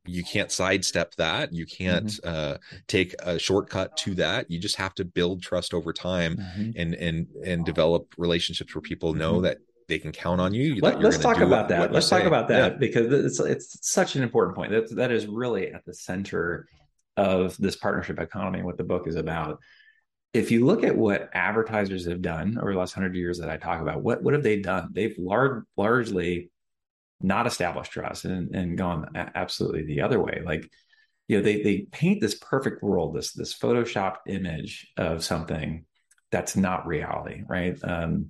you 0.07 0.23
can't 0.23 0.51
sidestep 0.51 1.15
that 1.15 1.51
you 1.53 1.65
can't 1.65 2.07
mm-hmm. 2.07 2.27
uh, 2.27 2.57
take 2.87 3.15
a 3.19 3.39
shortcut 3.39 3.95
to 3.97 4.13
that 4.15 4.49
you 4.49 4.59
just 4.59 4.75
have 4.75 4.93
to 4.93 5.05
build 5.05 5.41
trust 5.41 5.73
over 5.73 5.93
time 5.93 6.37
mm-hmm. 6.37 6.71
and 6.75 6.93
and 6.95 7.27
and 7.43 7.65
develop 7.65 8.13
relationships 8.17 8.73
where 8.75 8.81
people 8.81 9.13
know 9.13 9.33
mm-hmm. 9.33 9.43
that 9.43 9.57
they 9.87 9.99
can 9.99 10.11
count 10.11 10.41
on 10.41 10.53
you 10.53 10.75
Let, 10.81 11.03
us 11.03 11.17
talk 11.17 11.39
about 11.39 11.69
that 11.69 11.91
let's 11.91 12.09
talk 12.09 12.23
about 12.23 12.47
that 12.49 12.73
yeah. 12.73 12.77
because 12.77 13.11
it's 13.11 13.39
it's 13.39 13.87
such 13.87 14.15
an 14.15 14.23
important 14.23 14.55
point 14.55 14.71
that 14.71 14.95
that 14.95 15.11
is 15.11 15.27
really 15.27 15.71
at 15.71 15.85
the 15.85 15.93
center 15.93 16.67
of 17.17 17.55
this 17.57 17.75
partnership 17.75 18.19
economy 18.19 18.63
what 18.63 18.77
the 18.77 18.83
book 18.83 19.07
is 19.07 19.15
about 19.15 19.59
if 20.35 20.51
you 20.51 20.65
look 20.65 20.83
at 20.83 20.97
what 20.97 21.29
advertisers 21.33 22.05
have 22.07 22.21
done 22.21 22.57
over 22.59 22.73
the 22.73 22.77
last 22.77 22.91
hundred 22.91 23.15
years 23.15 23.39
that 23.39 23.49
I 23.49 23.55
talk 23.55 23.79
about, 23.81 24.03
what 24.03 24.21
what 24.21 24.33
have 24.33 24.43
they 24.43 24.59
done? 24.59 24.89
They've 24.91 25.15
lar- 25.17 25.65
largely 25.77 26.51
not 27.21 27.47
established 27.47 27.93
trust 27.93 28.25
and, 28.25 28.53
and 28.53 28.77
gone 28.77 29.11
absolutely 29.15 29.85
the 29.85 30.01
other 30.01 30.21
way. 30.21 30.41
Like, 30.45 30.69
you 31.29 31.37
know, 31.37 31.43
they 31.43 31.61
they 31.61 31.87
paint 31.89 32.19
this 32.19 32.35
perfect 32.35 32.83
world, 32.83 33.15
this 33.15 33.31
this 33.31 33.57
photoshopped 33.57 34.17
image 34.27 34.91
of 34.97 35.23
something 35.23 35.85
that's 36.31 36.57
not 36.57 36.85
reality, 36.85 37.43
right? 37.47 37.77
Um, 37.81 38.29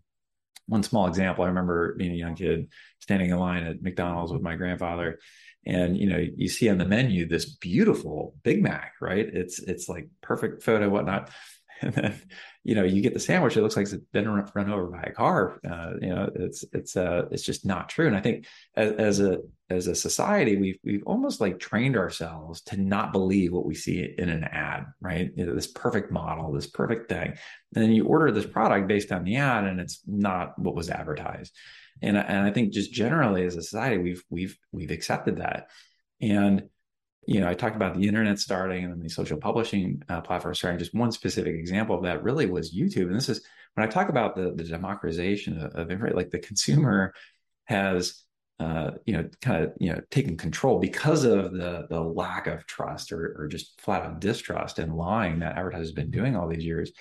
one 0.68 0.84
small 0.84 1.08
example, 1.08 1.44
I 1.44 1.48
remember 1.48 1.96
being 1.96 2.12
a 2.12 2.16
young 2.16 2.36
kid 2.36 2.70
standing 3.00 3.30
in 3.30 3.38
line 3.38 3.64
at 3.64 3.82
McDonald's 3.82 4.32
with 4.32 4.42
my 4.42 4.56
grandfather, 4.56 5.20
and 5.66 5.98
you 5.98 6.08
know, 6.08 6.24
you 6.36 6.48
see 6.48 6.70
on 6.70 6.78
the 6.78 6.86
menu 6.86 7.28
this 7.28 7.46
beautiful 7.46 8.36
Big 8.44 8.62
Mac, 8.62 8.94
right? 9.02 9.28
It's 9.28 9.60
it's 9.60 9.90
like 9.90 10.08
perfect 10.22 10.64
photo, 10.64 10.90
whatnot 10.90 11.32
and 11.82 11.94
then 11.94 12.22
you 12.64 12.74
know 12.74 12.84
you 12.84 13.02
get 13.02 13.14
the 13.14 13.20
sandwich 13.20 13.58
it 13.58 13.62
looks 13.62 13.76
like 13.76 13.84
it's 13.84 13.96
been 14.14 14.30
run 14.30 14.72
over 14.72 14.88
by 14.88 15.02
a 15.02 15.12
car 15.12 15.60
uh, 15.70 15.92
you 16.02 16.10
know 16.10 16.30
it's 16.36 16.64
it's 16.72 16.96
uh 16.96 17.26
it's 17.32 17.44
just 17.44 17.66
not 17.66 17.90
true. 17.90 18.08
And 18.08 18.16
i 18.16 18.22
think 18.22 18.46
as, 18.76 18.92
as, 18.94 19.20
a 19.20 19.40
as 19.70 19.88
a 19.88 19.96
society 19.96 20.56
we've 20.56 20.78
we've 20.84 21.04
almost 21.06 21.42
like 21.42 21.60
trained 21.60 21.98
ourselves 21.98 22.62
to 22.64 22.78
not 22.78 23.12
believe 23.12 23.52
what 23.52 23.66
we 23.66 23.76
see 23.76 24.14
in 24.18 24.30
an 24.30 24.44
ad 24.46 24.86
right? 25.02 25.32
You 25.36 25.46
know, 25.46 25.56
this 25.56 25.68
perfect 25.68 26.12
model 26.12 26.52
this 26.54 26.68
perfect 26.68 27.10
thing. 27.10 27.34
And 27.76 27.84
then 27.84 27.92
you 27.92 28.06
order 28.06 28.32
this 28.32 28.46
product 28.46 28.88
based 28.88 29.12
on 29.12 29.24
the 29.24 29.38
ad 29.38 29.66
and 29.66 29.80
it's 29.80 30.02
not 30.08 30.58
what 30.58 30.76
was 30.76 30.90
advertised. 30.90 31.54
And 32.02 32.18
and 32.18 32.46
i 32.46 32.52
think 32.52 32.74
just 32.74 32.92
generally 32.92 33.46
as 33.46 33.56
a 33.56 33.62
society 33.62 33.98
we've 33.98 34.24
we've 34.30 34.58
we've 34.72 34.92
accepted 34.92 35.38
that. 35.38 35.68
And 36.22 36.70
you 37.28 37.40
know, 37.40 37.50
I 37.50 37.54
talked 37.54 37.76
about 37.76 37.96
the 37.96 38.08
internet 38.08 38.40
starting 38.40 38.84
and 38.84 38.94
then 38.94 39.00
the 39.00 39.10
social 39.10 39.38
publishing 39.38 40.02
uh, 40.10 40.22
platform 40.22 40.54
starting. 40.54 40.80
Just 40.80 40.94
one 40.94 41.12
specific 41.12 41.56
example 41.56 41.96
of 41.96 42.04
that 42.04 42.24
really 42.24 42.46
was 42.46 42.76
YouTube. 42.76 43.08
And 43.08 43.16
this 43.16 43.30
is 43.30 43.42
when 43.74 43.88
I 43.88 43.90
talk 43.90 44.10
about 44.10 44.36
the, 44.36 44.54
the 44.56 44.64
democratization 44.64 45.60
of, 45.60 45.92
of 45.92 46.02
like 46.14 46.30
the 46.30 46.40
consumer 46.40 47.14
has, 47.66 48.24
uh, 48.60 48.92
you 49.06 49.14
know, 49.14 49.28
kind 49.42 49.64
of, 49.64 49.74
you 49.80 49.92
know, 49.92 50.02
taken 50.12 50.38
control 50.38 50.80
because 50.80 51.26
of 51.26 51.52
the, 51.52 51.88
the 51.90 52.00
lack 52.00 52.48
of 52.48 52.66
trust 52.68 53.12
or, 53.12 53.36
or 53.40 53.48
just 53.48 53.80
flat 53.82 54.04
out 54.04 54.22
distrust 54.22 54.80
and 54.80 54.96
lying 54.96 55.40
that 55.40 55.58
advertisers 55.58 55.90
have 55.90 55.96
been 55.96 56.12
doing 56.12 56.36
all 56.36 56.48
these 56.48 56.66
years. 56.66 56.92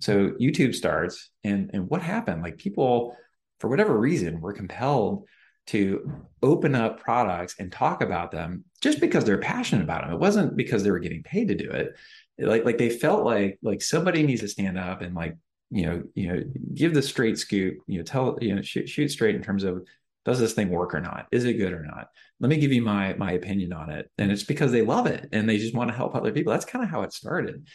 So 0.00 0.30
YouTube 0.30 0.74
starts 0.74 1.30
and, 1.44 1.70
and 1.72 1.88
what 1.88 2.02
happened? 2.02 2.42
Like 2.42 2.58
people, 2.58 3.16
for 3.60 3.68
whatever 3.68 3.96
reason, 3.96 4.40
were 4.40 4.52
compelled 4.52 5.26
to 5.70 6.24
open 6.42 6.74
up 6.74 7.00
products 7.00 7.54
and 7.58 7.70
talk 7.70 8.02
about 8.02 8.30
them 8.30 8.64
just 8.80 9.00
because 9.00 9.24
they're 9.24 9.38
passionate 9.38 9.84
about 9.84 10.02
them. 10.02 10.12
It 10.12 10.18
wasn't 10.18 10.56
because 10.56 10.82
they 10.82 10.90
were 10.90 10.98
getting 10.98 11.22
paid 11.22 11.48
to 11.48 11.54
do 11.54 11.70
it. 11.70 11.96
Like 12.38 12.64
like 12.64 12.78
they 12.78 12.90
felt 12.90 13.24
like 13.24 13.58
like 13.62 13.82
somebody 13.82 14.22
needs 14.22 14.40
to 14.40 14.48
stand 14.48 14.78
up 14.78 15.02
and 15.02 15.14
like 15.14 15.36
you 15.70 15.86
know 15.86 16.02
you 16.14 16.28
know 16.28 16.42
give 16.74 16.94
the 16.94 17.02
straight 17.02 17.38
scoop. 17.38 17.78
You 17.86 17.98
know 17.98 18.04
tell 18.04 18.38
you 18.40 18.56
know 18.56 18.62
shoot, 18.62 18.88
shoot 18.88 19.10
straight 19.10 19.36
in 19.36 19.42
terms 19.42 19.62
of 19.62 19.86
does 20.24 20.40
this 20.40 20.54
thing 20.54 20.70
work 20.70 20.94
or 20.94 21.00
not? 21.00 21.26
Is 21.30 21.44
it 21.44 21.54
good 21.54 21.72
or 21.72 21.84
not? 21.84 22.08
Let 22.40 22.48
me 22.48 22.58
give 22.58 22.72
you 22.72 22.82
my 22.82 23.14
my 23.14 23.32
opinion 23.32 23.72
on 23.72 23.90
it. 23.90 24.10
And 24.18 24.32
it's 24.32 24.42
because 24.42 24.72
they 24.72 24.82
love 24.82 25.06
it 25.06 25.28
and 25.32 25.48
they 25.48 25.58
just 25.58 25.74
want 25.74 25.90
to 25.90 25.96
help 25.96 26.14
other 26.14 26.32
people. 26.32 26.52
That's 26.52 26.64
kind 26.64 26.84
of 26.84 26.90
how 26.90 27.02
it 27.02 27.12
started. 27.12 27.66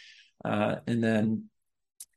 Uh, 0.44 0.76
and 0.86 1.02
then 1.02 1.44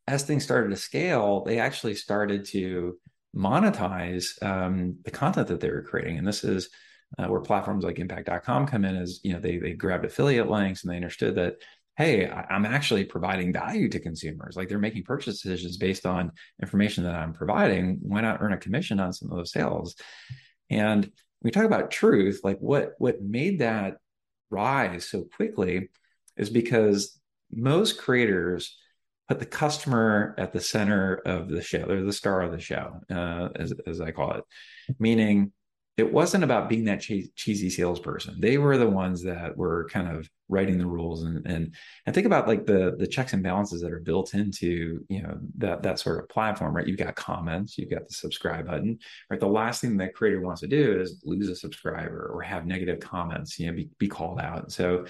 as 0.08 0.24
things 0.24 0.44
started 0.44 0.72
to 0.72 0.76
scale, 0.76 1.44
they 1.46 1.60
actually 1.60 1.96
started 1.96 2.46
to 2.46 2.98
monetize 3.36 4.42
um, 4.44 4.98
the 5.04 5.12
content 5.12 5.48
that 5.48 5.60
they 5.60 5.70
were 5.70 5.84
creating. 5.84 6.18
And 6.18 6.28
this 6.28 6.44
is 6.44 6.70
uh, 7.18 7.28
where 7.28 7.42
platforms 7.42 7.84
like 7.84 8.00
impact.com 8.00 8.68
come 8.68 8.86
in 8.86 8.96
as, 8.96 9.20
you 9.24 9.34
know, 9.34 9.40
they, 9.40 9.58
they 9.58 9.74
grabbed 9.74 10.06
affiliate 10.06 10.50
links 10.50 10.84
and 10.84 10.92
they 10.92 10.96
understood 10.96 11.36
that, 11.36 11.56
hey, 11.98 12.28
I, 12.28 12.56
am 12.56 12.66
actually 12.66 13.04
providing 13.04 13.52
value 13.52 13.90
to 13.90 14.00
consumers. 14.00 14.56
Like 14.56 14.70
they're 14.70 14.80
making 14.80 15.04
purchase 15.04 15.42
decisions 15.42 15.78
based 15.78 16.06
on 16.06 16.32
information 16.62 17.04
that 17.04 17.16
I'm 17.16 17.34
providing. 17.34 18.00
Why 18.02 18.22
not 18.22 18.42
earn 18.42 18.54
a 18.54 18.58
commission 18.58 19.00
on 19.00 19.14
some 19.14 19.32
of 19.32 19.38
those 19.38 19.52
sales? 19.52 19.96
And 20.70 21.12
we 21.42 21.52
talk 21.52 21.66
about 21.66 21.92
truth, 21.92 22.42
like 22.44 22.60
what 22.60 22.94
what 23.00 23.22
made 23.22 23.60
that 23.60 23.98
rise 24.50 25.06
so 25.06 25.26
quickly 25.36 25.90
is 26.38 26.50
because 26.50 27.20
most 27.52 27.98
creators 27.98 28.78
put 29.30 29.40
the 29.40 29.46
customer 29.46 30.34
at 30.38 30.52
the 30.52 30.60
center 30.60 31.22
of 31.26 31.48
the 31.50 31.62
show. 31.62 31.86
They're 31.86 32.04
the 32.04 32.12
star 32.12 32.42
of 32.42 32.52
the 32.52 32.60
show, 32.60 33.00
uh, 33.12 33.50
as, 33.56 33.72
as 33.86 34.02
I 34.02 34.12
call 34.12 34.34
it, 34.34 34.44
meaning 34.98 35.54
it 35.98 36.12
wasn't 36.12 36.46
about 36.46 36.70
being 36.70 36.86
that 36.86 37.02
che- 37.02 37.30
cheesy 37.36 37.70
salesperson. 37.70 38.40
They 38.40 38.58
were 38.58 38.78
the 38.78 38.90
ones 38.90 39.22
that 39.24 39.56
were 39.56 39.88
kind 39.92 40.08
of 40.08 40.28
writing 40.48 40.80
the 40.80 40.88
rules 40.88 41.24
and 41.24 41.46
and 41.46 41.76
and 42.06 42.16
think 42.16 42.26
about 42.26 42.48
like 42.48 42.66
the 42.66 42.96
the 42.98 43.06
checks 43.06 43.34
and 43.34 43.44
balances 43.44 43.82
that 43.82 43.92
are 43.92 44.00
built 44.00 44.34
into 44.34 45.06
you 45.10 45.22
know 45.22 45.38
that 45.58 45.84
that 45.84 46.00
sort 46.00 46.20
of 46.20 46.30
platform, 46.30 46.76
right? 46.76 46.88
You've 46.88 46.98
got 46.98 47.16
comments, 47.16 47.78
you've 47.78 47.92
got 47.92 48.08
the 48.08 48.14
subscribe 48.14 48.66
button, 48.66 48.98
right? 49.30 49.40
The 49.40 49.48
last 49.48 49.82
thing 49.82 49.98
that 49.98 50.16
creator 50.16 50.42
wants 50.42 50.62
to 50.62 50.68
do 50.68 51.00
is 51.00 51.22
lose 51.26 51.50
a 51.50 51.56
subscriber 51.56 52.32
or 52.34 52.42
have 52.42 52.66
negative 52.66 53.00
comments, 53.00 53.60
you 53.60 53.68
know, 53.68 53.74
be, 53.74 53.90
be 54.00 54.08
called 54.08 54.40
out. 54.40 54.72
So 54.72 55.06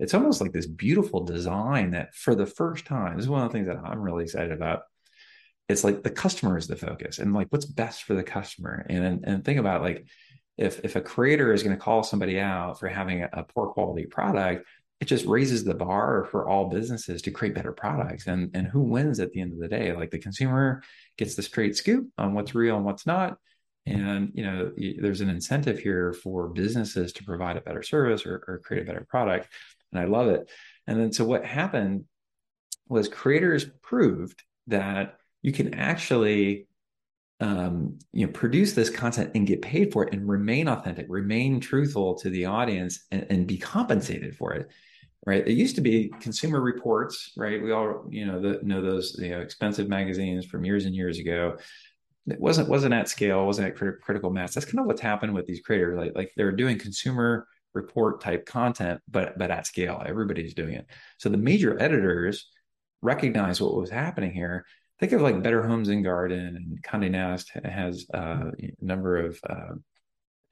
it's 0.00 0.14
almost 0.14 0.40
like 0.40 0.52
this 0.52 0.66
beautiful 0.66 1.24
design 1.24 1.90
that 1.90 2.14
for 2.14 2.34
the 2.34 2.46
first 2.46 2.86
time, 2.86 3.16
this 3.16 3.24
is 3.24 3.30
one 3.30 3.42
of 3.42 3.48
the 3.48 3.52
things 3.52 3.68
that 3.68 3.76
I'm 3.76 4.00
really 4.00 4.24
excited 4.24 4.50
about. 4.50 4.82
It's 5.68 5.84
like 5.84 6.02
the 6.02 6.10
customer 6.10 6.56
is 6.56 6.66
the 6.66 6.74
focus 6.74 7.18
and 7.18 7.34
like 7.34 7.48
what's 7.50 7.66
best 7.66 8.04
for 8.04 8.14
the 8.14 8.22
customer. 8.22 8.84
And 8.88 9.24
and 9.24 9.44
think 9.44 9.60
about 9.60 9.82
like 9.82 10.06
if 10.56 10.80
if 10.84 10.96
a 10.96 11.02
creator 11.02 11.52
is 11.52 11.62
going 11.62 11.76
to 11.76 11.82
call 11.82 12.02
somebody 12.02 12.40
out 12.40 12.80
for 12.80 12.88
having 12.88 13.22
a, 13.22 13.28
a 13.34 13.44
poor 13.44 13.68
quality 13.68 14.06
product, 14.06 14.66
it 15.00 15.04
just 15.04 15.26
raises 15.26 15.64
the 15.64 15.74
bar 15.74 16.26
for 16.30 16.48
all 16.48 16.70
businesses 16.70 17.22
to 17.22 17.30
create 17.30 17.54
better 17.54 17.72
products. 17.72 18.26
And 18.26 18.50
and 18.54 18.66
who 18.66 18.80
wins 18.80 19.20
at 19.20 19.32
the 19.32 19.40
end 19.40 19.52
of 19.52 19.58
the 19.58 19.68
day? 19.68 19.92
Like 19.92 20.10
the 20.10 20.18
consumer 20.18 20.82
gets 21.18 21.34
the 21.34 21.42
straight 21.42 21.76
scoop 21.76 22.08
on 22.16 22.32
what's 22.32 22.54
real 22.54 22.76
and 22.76 22.86
what's 22.86 23.06
not 23.06 23.36
and 23.86 24.30
you 24.34 24.44
know 24.44 24.70
there's 25.00 25.22
an 25.22 25.30
incentive 25.30 25.78
here 25.78 26.12
for 26.12 26.48
businesses 26.48 27.14
to 27.14 27.24
provide 27.24 27.56
a 27.56 27.62
better 27.62 27.82
service 27.82 28.26
or, 28.26 28.44
or 28.46 28.58
create 28.58 28.82
a 28.82 28.86
better 28.86 29.06
product 29.08 29.48
and 29.92 30.00
I 30.00 30.04
love 30.04 30.28
it. 30.28 30.48
And 30.86 30.98
then 31.00 31.12
so 31.12 31.24
what 31.24 31.44
happened 31.44 32.04
was 32.88 33.08
creators 33.08 33.66
proved 33.82 34.42
that 34.66 35.18
you 35.42 35.52
can 35.52 35.74
actually 35.74 36.66
um, 37.40 37.98
you 38.12 38.26
know 38.26 38.32
produce 38.32 38.74
this 38.74 38.90
content 38.90 39.30
and 39.34 39.46
get 39.46 39.62
paid 39.62 39.92
for 39.92 40.06
it 40.06 40.12
and 40.12 40.28
remain 40.28 40.68
authentic, 40.68 41.06
remain 41.08 41.58
truthful 41.58 42.14
to 42.16 42.28
the 42.30 42.44
audience, 42.44 43.06
and, 43.10 43.26
and 43.30 43.46
be 43.46 43.56
compensated 43.56 44.36
for 44.36 44.52
it. 44.52 44.68
Right? 45.26 45.46
It 45.46 45.52
used 45.52 45.74
to 45.76 45.82
be 45.82 46.10
Consumer 46.20 46.60
Reports, 46.60 47.32
right? 47.36 47.62
We 47.62 47.72
all 47.72 48.06
you 48.10 48.26
know 48.26 48.40
the, 48.40 48.60
know 48.62 48.82
those 48.82 49.16
you 49.18 49.30
know 49.30 49.40
expensive 49.40 49.88
magazines 49.88 50.44
from 50.44 50.64
years 50.64 50.84
and 50.84 50.94
years 50.94 51.18
ago. 51.18 51.56
It 52.26 52.40
wasn't 52.40 52.68
wasn't 52.68 52.94
at 52.94 53.08
scale, 53.08 53.46
wasn't 53.46 53.68
at 53.68 53.76
crit- 53.76 54.02
critical 54.02 54.30
mass. 54.30 54.54
That's 54.54 54.66
kind 54.66 54.80
of 54.80 54.86
what's 54.86 55.00
happened 55.00 55.34
with 55.34 55.46
these 55.46 55.60
creators. 55.60 55.98
Like 55.98 56.12
like 56.14 56.32
they're 56.36 56.52
doing 56.52 56.78
consumer 56.78 57.46
report 57.74 58.20
type 58.20 58.46
content, 58.46 59.00
but 59.08 59.38
but 59.38 59.50
at 59.50 59.66
scale. 59.66 60.02
Everybody's 60.04 60.54
doing 60.54 60.74
it. 60.74 60.86
So 61.18 61.28
the 61.28 61.36
major 61.36 61.80
editors 61.80 62.48
recognize 63.02 63.60
what 63.60 63.74
was 63.74 63.90
happening 63.90 64.32
here. 64.32 64.64
Think 64.98 65.12
of 65.12 65.22
like 65.22 65.42
Better 65.42 65.66
Homes 65.66 65.88
and 65.88 66.04
Garden 66.04 66.56
and 66.56 66.82
Condé 66.82 67.10
Nast 67.10 67.50
has 67.64 68.06
uh, 68.12 68.50
a 68.60 68.70
number 68.80 69.16
of 69.16 69.40
uh, 69.48 69.74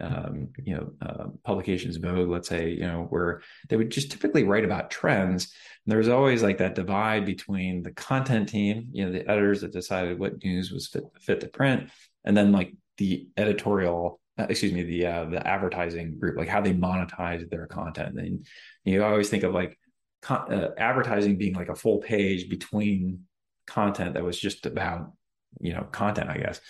um, 0.00 0.48
you 0.64 0.74
know 0.74 0.92
uh, 1.02 1.26
publications, 1.44 1.96
Vogue, 1.96 2.28
let's 2.28 2.48
say, 2.48 2.70
you 2.70 2.86
know, 2.86 3.06
where 3.10 3.42
they 3.68 3.76
would 3.76 3.90
just 3.90 4.10
typically 4.10 4.44
write 4.44 4.64
about 4.64 4.90
trends. 4.90 5.52
And 5.84 5.90
there 5.90 5.98
was 5.98 6.08
always 6.08 6.42
like 6.42 6.58
that 6.58 6.74
divide 6.74 7.26
between 7.26 7.82
the 7.82 7.92
content 7.92 8.48
team, 8.48 8.88
you 8.92 9.04
know, 9.04 9.12
the 9.12 9.28
editors 9.28 9.62
that 9.62 9.72
decided 9.72 10.18
what 10.18 10.42
news 10.42 10.70
was 10.70 10.88
fit, 10.88 11.04
fit 11.20 11.40
to 11.40 11.48
print, 11.48 11.90
and 12.24 12.36
then 12.36 12.52
like 12.52 12.72
the 12.96 13.28
editorial 13.36 14.20
uh, 14.38 14.46
excuse 14.48 14.72
me 14.72 14.82
the 14.82 15.06
uh, 15.06 15.24
the 15.24 15.46
advertising 15.46 16.18
group 16.18 16.36
like 16.36 16.48
how 16.48 16.60
they 16.60 16.72
monetize 16.72 17.48
their 17.50 17.66
content. 17.66 18.18
And 18.18 18.46
you 18.84 19.02
always 19.02 19.28
think 19.28 19.42
of 19.42 19.52
like 19.52 19.78
con- 20.22 20.52
uh, 20.52 20.70
advertising 20.78 21.38
being 21.38 21.54
like 21.54 21.68
a 21.68 21.74
full 21.74 21.98
page 21.98 22.48
between 22.48 23.24
content 23.66 24.14
that 24.14 24.24
was 24.24 24.38
just 24.38 24.64
about 24.64 25.12
you 25.60 25.72
know 25.72 25.84
content 25.90 26.30
i 26.30 26.38
guess. 26.38 26.60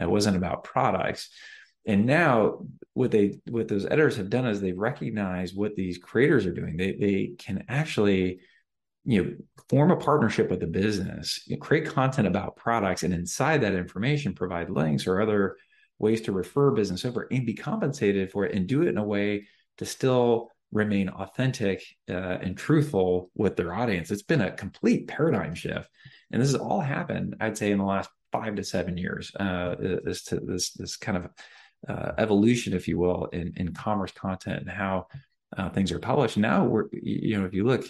It 0.00 0.10
wasn't 0.10 0.36
about 0.36 0.64
products. 0.64 1.28
And 1.86 2.06
now 2.06 2.64
what 2.94 3.10
they 3.10 3.40
what 3.48 3.68
those 3.68 3.84
editors 3.84 4.16
have 4.16 4.30
done 4.30 4.46
is 4.46 4.60
they 4.60 4.72
recognize 4.72 5.52
what 5.54 5.76
these 5.76 5.98
creators 5.98 6.46
are 6.46 6.52
doing. 6.52 6.76
They 6.76 6.92
they 6.92 7.32
can 7.38 7.64
actually 7.68 8.40
you 9.04 9.24
know 9.24 9.34
form 9.68 9.90
a 9.90 9.96
partnership 9.96 10.50
with 10.50 10.60
the 10.60 10.66
business 10.66 11.42
you 11.46 11.56
know, 11.56 11.60
create 11.60 11.86
content 11.86 12.26
about 12.26 12.56
products 12.56 13.02
and 13.02 13.12
inside 13.12 13.60
that 13.62 13.74
information 13.74 14.32
provide 14.32 14.70
links 14.70 15.06
or 15.06 15.20
other 15.20 15.56
ways 16.02 16.20
to 16.22 16.32
refer 16.32 16.70
business 16.70 17.04
over 17.04 17.28
and 17.30 17.46
be 17.46 17.54
compensated 17.54 18.30
for 18.30 18.44
it 18.44 18.54
and 18.54 18.66
do 18.66 18.82
it 18.82 18.88
in 18.88 18.98
a 18.98 19.04
way 19.04 19.46
to 19.78 19.86
still 19.86 20.50
remain 20.72 21.08
authentic 21.08 21.82
uh, 22.10 22.38
and 22.42 22.56
truthful 22.56 23.30
with 23.34 23.56
their 23.56 23.72
audience. 23.72 24.10
It's 24.10 24.22
been 24.22 24.40
a 24.40 24.50
complete 24.50 25.06
paradigm 25.06 25.54
shift. 25.54 25.88
And 26.30 26.40
this 26.40 26.52
has 26.52 26.60
all 26.60 26.80
happened 26.80 27.36
i'd 27.40 27.58
say 27.58 27.70
in 27.70 27.78
the 27.78 27.84
last 27.84 28.08
five 28.32 28.56
to 28.56 28.64
seven 28.64 28.96
years 28.96 29.30
uh, 29.38 29.76
this 29.78 30.22
this 30.24 30.72
this 30.72 30.96
kind 30.96 31.18
of 31.18 31.28
uh, 31.88 32.12
evolution 32.16 32.72
if 32.72 32.88
you 32.88 32.98
will 32.98 33.26
in, 33.26 33.52
in 33.56 33.74
commerce 33.74 34.12
content 34.12 34.60
and 34.60 34.70
how 34.70 35.06
uh, 35.56 35.68
things 35.70 35.92
are 35.92 35.98
published. 35.98 36.36
Now 36.36 36.64
we're 36.64 36.86
you 36.92 37.38
know 37.38 37.44
if 37.44 37.54
you 37.54 37.64
look 37.64 37.84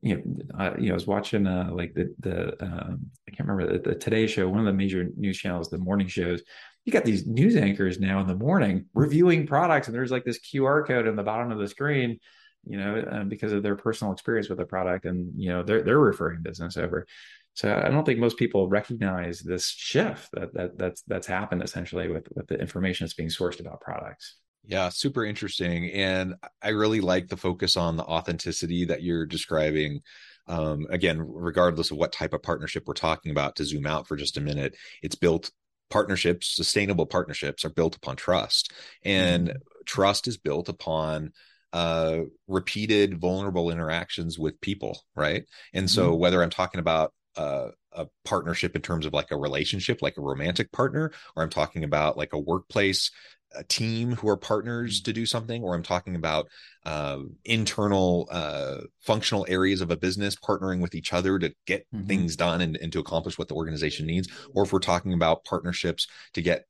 you 0.00 0.16
know, 0.16 0.58
uh, 0.58 0.74
you 0.78 0.88
know, 0.88 0.92
I 0.92 0.94
was 0.94 1.06
watching 1.06 1.46
uh, 1.46 1.70
like 1.72 1.94
the 1.94 2.14
the 2.20 2.62
um, 2.62 3.10
I 3.26 3.32
can't 3.32 3.48
remember 3.48 3.78
the, 3.78 3.90
the, 3.90 3.94
Today 3.96 4.26
Show, 4.26 4.48
one 4.48 4.60
of 4.60 4.66
the 4.66 4.72
major 4.72 5.08
news 5.16 5.38
channels, 5.38 5.70
the 5.70 5.78
morning 5.78 6.06
shows. 6.06 6.42
You 6.88 6.92
got 6.92 7.04
these 7.04 7.26
news 7.26 7.54
anchors 7.54 8.00
now 8.00 8.18
in 8.20 8.26
the 8.26 8.34
morning 8.34 8.86
reviewing 8.94 9.46
products, 9.46 9.88
and 9.88 9.94
there's 9.94 10.10
like 10.10 10.24
this 10.24 10.40
QR 10.40 10.86
code 10.86 11.06
in 11.06 11.16
the 11.16 11.22
bottom 11.22 11.52
of 11.52 11.58
the 11.58 11.68
screen, 11.68 12.18
you 12.64 12.78
know, 12.78 13.00
uh, 13.00 13.24
because 13.24 13.52
of 13.52 13.62
their 13.62 13.76
personal 13.76 14.14
experience 14.14 14.48
with 14.48 14.56
the 14.56 14.64
product, 14.64 15.04
and 15.04 15.34
you 15.36 15.50
know 15.50 15.62
they're 15.62 15.82
they're 15.82 15.98
referring 15.98 16.40
business 16.40 16.78
over. 16.78 17.06
So 17.52 17.78
I 17.84 17.90
don't 17.90 18.06
think 18.06 18.18
most 18.18 18.38
people 18.38 18.70
recognize 18.70 19.40
this 19.40 19.66
shift 19.66 20.30
that 20.32 20.54
that 20.54 20.78
that's 20.78 21.02
that's 21.02 21.26
happened 21.26 21.62
essentially 21.62 22.08
with 22.08 22.26
with 22.34 22.46
the 22.46 22.58
information 22.58 23.04
that's 23.04 23.12
being 23.12 23.28
sourced 23.28 23.60
about 23.60 23.82
products. 23.82 24.36
Yeah, 24.64 24.88
super 24.88 25.26
interesting. 25.26 25.90
And 25.90 26.36
I 26.62 26.70
really 26.70 27.02
like 27.02 27.28
the 27.28 27.36
focus 27.36 27.76
on 27.76 27.98
the 27.98 28.04
authenticity 28.04 28.86
that 28.86 29.02
you're 29.02 29.26
describing. 29.26 30.00
Um, 30.46 30.86
again, 30.88 31.20
regardless 31.20 31.90
of 31.90 31.98
what 31.98 32.12
type 32.12 32.32
of 32.32 32.42
partnership 32.42 32.84
we're 32.86 32.94
talking 32.94 33.30
about, 33.30 33.56
to 33.56 33.64
zoom 33.66 33.84
out 33.84 34.08
for 34.08 34.16
just 34.16 34.38
a 34.38 34.40
minute, 34.40 34.74
it's 35.02 35.16
built 35.16 35.50
partnerships, 35.90 36.54
sustainable 36.54 37.06
partnerships 37.06 37.64
are 37.64 37.70
built 37.70 37.96
upon 37.96 38.16
trust. 38.16 38.72
And 39.04 39.48
mm-hmm. 39.48 39.58
trust 39.86 40.28
is 40.28 40.36
built 40.36 40.68
upon 40.68 41.32
uh 41.74 42.20
repeated 42.46 43.20
vulnerable 43.20 43.70
interactions 43.70 44.38
with 44.38 44.58
people 44.62 45.02
right 45.14 45.44
and 45.74 45.84
mm-hmm. 45.84 45.94
so 45.94 46.14
whether 46.14 46.42
i'm 46.42 46.48
talking 46.48 46.80
about 46.80 47.12
uh, 47.36 47.68
a 47.92 48.06
partnership 48.24 48.74
in 48.74 48.82
terms 48.82 49.04
of 49.04 49.12
like 49.12 49.30
a 49.30 49.36
relationship 49.36 50.00
like 50.00 50.16
a 50.16 50.22
romantic 50.22 50.72
partner 50.72 51.12
or 51.36 51.42
i'm 51.42 51.50
talking 51.50 51.84
about 51.84 52.16
like 52.16 52.32
a 52.32 52.38
workplace 52.38 53.10
a 53.54 53.64
team 53.64 54.12
who 54.12 54.28
are 54.28 54.36
partners 54.36 55.00
mm. 55.00 55.04
to 55.04 55.12
do 55.12 55.26
something, 55.26 55.62
or 55.62 55.74
I'm 55.74 55.82
talking 55.82 56.16
about 56.16 56.48
uh, 56.84 57.18
internal 57.44 58.28
uh, 58.30 58.78
functional 59.00 59.46
areas 59.48 59.80
of 59.80 59.90
a 59.90 59.96
business 59.96 60.36
partnering 60.36 60.80
with 60.80 60.94
each 60.94 61.12
other 61.12 61.38
to 61.38 61.52
get 61.66 61.86
mm-hmm. 61.94 62.06
things 62.06 62.36
done 62.36 62.60
and, 62.60 62.76
and 62.76 62.92
to 62.92 63.00
accomplish 63.00 63.38
what 63.38 63.48
the 63.48 63.54
organization 63.54 64.06
needs, 64.06 64.28
or 64.54 64.64
if 64.64 64.72
we're 64.72 64.78
talking 64.78 65.12
about 65.12 65.44
partnerships 65.44 66.06
to 66.34 66.42
get 66.42 66.64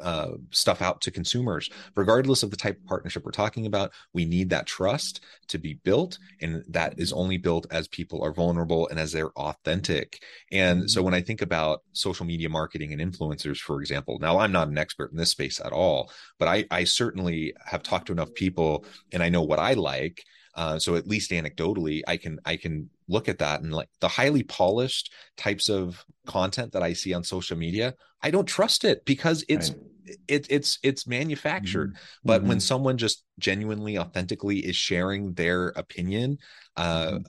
uh, 0.00 0.32
stuff 0.50 0.82
out 0.82 1.00
to 1.02 1.10
consumers. 1.10 1.70
Regardless 1.94 2.42
of 2.42 2.50
the 2.50 2.56
type 2.56 2.78
of 2.78 2.86
partnership 2.86 3.24
we're 3.24 3.30
talking 3.30 3.66
about, 3.66 3.92
we 4.12 4.24
need 4.24 4.50
that 4.50 4.66
trust 4.66 5.20
to 5.48 5.58
be 5.58 5.74
built. 5.74 6.18
And 6.40 6.64
that 6.68 6.98
is 6.98 7.12
only 7.12 7.36
built 7.36 7.66
as 7.70 7.88
people 7.88 8.22
are 8.22 8.32
vulnerable 8.32 8.88
and 8.88 8.98
as 8.98 9.12
they're 9.12 9.32
authentic. 9.32 10.22
And 10.52 10.90
so 10.90 10.98
mm-hmm. 10.98 11.04
when 11.06 11.14
I 11.14 11.20
think 11.20 11.42
about 11.42 11.82
social 11.92 12.26
media 12.26 12.48
marketing 12.48 12.92
and 12.92 13.00
influencers, 13.00 13.58
for 13.58 13.80
example, 13.80 14.18
now 14.20 14.38
I'm 14.38 14.52
not 14.52 14.68
an 14.68 14.78
expert 14.78 15.10
in 15.10 15.16
this 15.16 15.30
space 15.30 15.60
at 15.60 15.72
all, 15.72 16.10
but 16.38 16.48
I, 16.48 16.64
I 16.70 16.84
certainly 16.84 17.54
have 17.64 17.82
talked 17.82 18.06
to 18.06 18.12
enough 18.12 18.34
people 18.34 18.84
and 19.12 19.22
I 19.22 19.28
know 19.28 19.42
what 19.42 19.58
I 19.58 19.74
like. 19.74 20.24
Uh, 20.54 20.78
so 20.78 20.94
at 20.94 21.06
least 21.06 21.30
anecdotally, 21.30 22.02
I 22.06 22.16
can 22.16 22.38
I 22.44 22.56
can 22.56 22.90
look 23.08 23.28
at 23.28 23.38
that 23.38 23.60
and 23.60 23.72
like 23.72 23.88
the 24.00 24.08
highly 24.08 24.42
polished 24.42 25.12
types 25.36 25.68
of 25.68 26.04
content 26.26 26.72
that 26.72 26.82
I 26.82 26.92
see 26.92 27.12
on 27.12 27.24
social 27.24 27.56
media, 27.56 27.94
I 28.22 28.30
don't 28.30 28.46
trust 28.46 28.84
it 28.84 29.04
because 29.04 29.44
it's 29.48 29.70
right. 29.70 30.16
it, 30.28 30.46
it's 30.50 30.78
it's 30.82 31.06
manufactured. 31.06 31.94
Mm-hmm. 31.94 32.28
But 32.28 32.40
mm-hmm. 32.40 32.48
when 32.48 32.60
someone 32.60 32.98
just 32.98 33.24
genuinely, 33.38 33.98
authentically 33.98 34.60
is 34.60 34.76
sharing 34.76 35.34
their 35.34 35.68
opinion, 35.68 36.38
uh, 36.76 37.06
mm-hmm. 37.06 37.22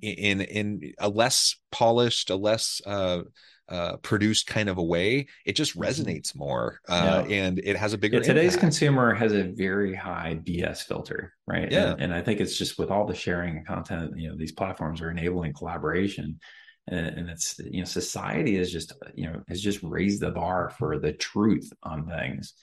in 0.00 0.40
in 0.40 0.92
a 0.98 1.08
less 1.08 1.56
polished, 1.72 2.30
a 2.30 2.36
less 2.36 2.80
uh, 2.86 3.22
uh, 3.68 3.96
produced 3.98 4.46
kind 4.46 4.68
of 4.68 4.78
a 4.78 4.82
way, 4.82 5.26
it 5.44 5.52
just 5.52 5.78
mm-hmm. 5.78 5.82
resonates 5.82 6.34
more, 6.34 6.80
uh, 6.88 7.24
yeah. 7.26 7.36
and 7.36 7.60
it 7.62 7.76
has 7.76 7.92
a 7.92 7.98
bigger. 7.98 8.18
Yeah, 8.18 8.22
today's 8.22 8.54
impact. 8.54 8.60
consumer 8.60 9.14
has 9.14 9.32
a 9.32 9.44
very 9.44 9.94
high 9.94 10.38
BS 10.42 10.84
filter, 10.84 11.34
right? 11.46 11.70
Yeah, 11.70 11.92
and, 11.92 12.02
and, 12.04 12.14
I 12.14 12.22
think 12.22 12.40
it's 12.40 12.56
just 12.56 12.78
with 12.78 12.90
all 12.90 13.06
the 13.06 13.14
sharing 13.14 13.58
and 13.58 13.66
content, 13.66 14.12
you 14.16 14.28
know, 14.28 14.36
these 14.36 14.52
platforms 14.52 15.00
are 15.00 15.10
enabling 15.10 15.52
collaboration, 15.52 16.38
and, 16.86 17.06
and 17.06 17.30
it's 17.30 17.58
you 17.58 17.80
know, 17.80 17.84
society 17.84 18.56
is 18.56 18.72
just 18.72 18.94
you 19.14 19.26
know 19.26 19.42
has 19.48 19.60
just 19.60 19.82
raised 19.82 20.22
the 20.22 20.30
bar 20.30 20.70
for 20.78 20.98
the 20.98 21.12
truth 21.12 21.70
on 21.82 22.06
things, 22.08 22.54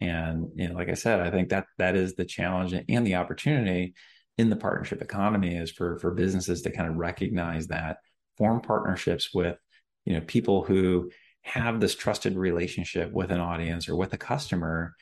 and 0.00 0.48
you 0.54 0.68
know, 0.68 0.74
like 0.74 0.88
I 0.88 0.94
said, 0.94 1.20
I 1.20 1.30
think 1.30 1.48
that 1.48 1.66
that 1.78 1.96
is 1.96 2.14
the 2.14 2.24
challenge 2.24 2.72
and 2.72 3.06
the 3.06 3.14
opportunity 3.14 3.94
in 4.38 4.50
the 4.50 4.56
partnership 4.56 5.02
economy 5.02 5.56
is 5.56 5.70
for 5.70 5.98
for 5.98 6.10
businesses 6.10 6.62
to 6.62 6.70
kind 6.70 6.90
of 6.90 6.96
recognize 6.96 7.68
that 7.68 7.98
form 8.36 8.60
partnerships 8.60 9.32
with 9.32 9.56
you 10.04 10.14
know 10.14 10.20
people 10.22 10.64
who 10.64 11.10
have 11.42 11.80
this 11.80 11.94
trusted 11.94 12.36
relationship 12.36 13.12
with 13.12 13.30
an 13.30 13.40
audience 13.40 13.88
or 13.88 13.96
with 13.96 14.12
a 14.12 14.18
customer 14.18 14.94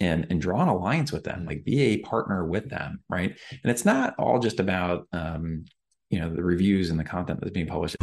and 0.00 0.26
and 0.30 0.40
draw 0.40 0.62
an 0.62 0.68
alliance 0.68 1.12
with 1.12 1.24
them 1.24 1.44
like 1.46 1.64
be 1.64 1.80
a 1.80 1.98
partner 1.98 2.44
with 2.44 2.68
them 2.68 3.00
right? 3.08 3.36
And 3.62 3.70
it's 3.70 3.84
not 3.84 4.14
all 4.18 4.38
just 4.38 4.60
about 4.60 5.06
um 5.12 5.64
you 6.10 6.18
know 6.20 6.34
the 6.34 6.42
reviews 6.42 6.90
and 6.90 6.98
the 6.98 7.04
content 7.04 7.40
that's 7.40 7.52
being 7.52 7.66
published. 7.66 7.96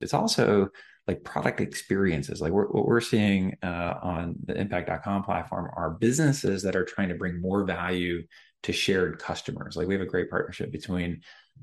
It's 0.00 0.14
also 0.14 0.68
like 1.06 1.22
product 1.22 1.60
experiences. 1.60 2.40
Like 2.40 2.52
we're, 2.52 2.66
what 2.66 2.86
we're 2.86 3.00
seeing 3.00 3.56
uh, 3.62 3.94
on 4.02 4.36
the 4.44 4.56
impact.com 4.56 5.22
platform 5.22 5.70
are 5.76 5.90
businesses 5.90 6.62
that 6.62 6.76
are 6.76 6.84
trying 6.84 7.08
to 7.10 7.14
bring 7.14 7.40
more 7.40 7.64
value 7.64 8.22
to 8.64 8.72
shared 8.72 9.18
customers. 9.18 9.76
Like 9.76 9.86
we 9.86 9.94
have 9.94 10.02
a 10.02 10.06
great 10.06 10.30
partnership 10.30 10.72
between 10.72 11.20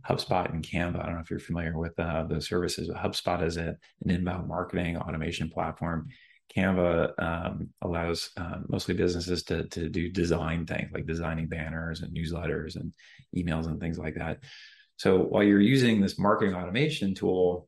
HubSpot 0.08 0.52
and 0.52 0.64
Canva. 0.64 1.02
I 1.02 1.06
don't 1.06 1.16
know 1.16 1.22
if 1.22 1.30
you're 1.30 1.40
familiar 1.40 1.78
with 1.78 2.00
uh, 2.00 2.24
those 2.24 2.48
services. 2.48 2.90
HubSpot 2.90 3.46
is 3.46 3.58
a, 3.58 3.76
an 4.04 4.10
inbound 4.10 4.48
marketing 4.48 4.98
automation 4.98 5.50
platform. 5.50 6.08
Canva 6.56 7.12
um, 7.22 7.70
allows 7.82 8.30
uh, 8.38 8.60
mostly 8.68 8.94
businesses 8.94 9.44
to, 9.44 9.68
to 9.70 9.90
do 9.90 10.10
design 10.10 10.66
things 10.66 10.92
like 10.94 11.06
designing 11.06 11.48
banners 11.48 12.02
and 12.02 12.16
newsletters 12.16 12.76
and 12.76 12.94
emails 13.36 13.66
and 13.66 13.80
things 13.80 13.98
like 13.98 14.16
that. 14.16 14.40
So 14.98 15.20
while 15.20 15.44
you're 15.44 15.60
using 15.60 16.00
this 16.00 16.20
marketing 16.20 16.56
automation 16.56 17.16
tool, 17.16 17.68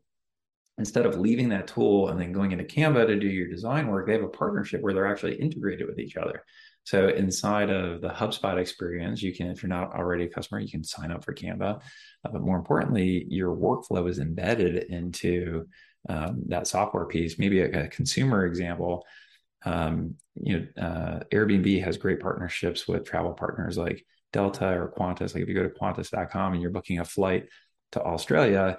instead 0.77 1.05
of 1.05 1.17
leaving 1.17 1.49
that 1.49 1.67
tool 1.67 2.09
and 2.09 2.19
then 2.19 2.31
going 2.31 2.51
into 2.51 2.63
Canva 2.63 3.07
to 3.07 3.19
do 3.19 3.27
your 3.27 3.47
design 3.47 3.87
work, 3.87 4.07
they 4.07 4.13
have 4.13 4.23
a 4.23 4.27
partnership 4.27 4.81
where 4.81 4.93
they're 4.93 5.07
actually 5.07 5.35
integrated 5.35 5.87
with 5.87 5.99
each 5.99 6.17
other. 6.17 6.43
So 6.83 7.07
inside 7.07 7.69
of 7.69 8.01
the 8.01 8.09
HubSpot 8.09 8.57
experience, 8.57 9.21
you 9.21 9.33
can, 9.33 9.47
if 9.47 9.63
you're 9.63 9.69
not 9.69 9.95
already 9.95 10.25
a 10.25 10.29
customer, 10.29 10.59
you 10.59 10.69
can 10.69 10.83
sign 10.83 11.11
up 11.11 11.23
for 11.23 11.33
Canva. 11.33 11.81
Uh, 11.81 12.29
but 12.31 12.41
more 12.41 12.57
importantly, 12.57 13.25
your 13.29 13.55
workflow 13.55 14.07
is 14.09 14.19
embedded 14.19 14.83
into 14.91 15.65
um, 16.09 16.43
that 16.47 16.67
software 16.67 17.05
piece. 17.05 17.39
Maybe 17.39 17.61
a, 17.61 17.85
a 17.85 17.87
consumer 17.87 18.45
example. 18.45 19.03
Um, 19.63 20.15
you 20.35 20.59
know, 20.59 20.83
uh, 20.83 21.19
Airbnb 21.33 21.83
has 21.83 21.97
great 21.97 22.19
partnerships 22.19 22.87
with 22.87 23.05
travel 23.05 23.33
partners 23.33 23.77
like 23.77 24.05
Delta 24.31 24.67
or 24.67 24.93
Qantas. 24.95 25.33
Like 25.33 25.41
if 25.41 25.49
you 25.49 25.55
go 25.55 25.63
to 25.63 25.69
Qantas.com 25.69 26.53
and 26.53 26.61
you're 26.61 26.69
booking 26.69 26.99
a 26.99 27.05
flight 27.05 27.47
to 27.93 28.03
Australia, 28.03 28.77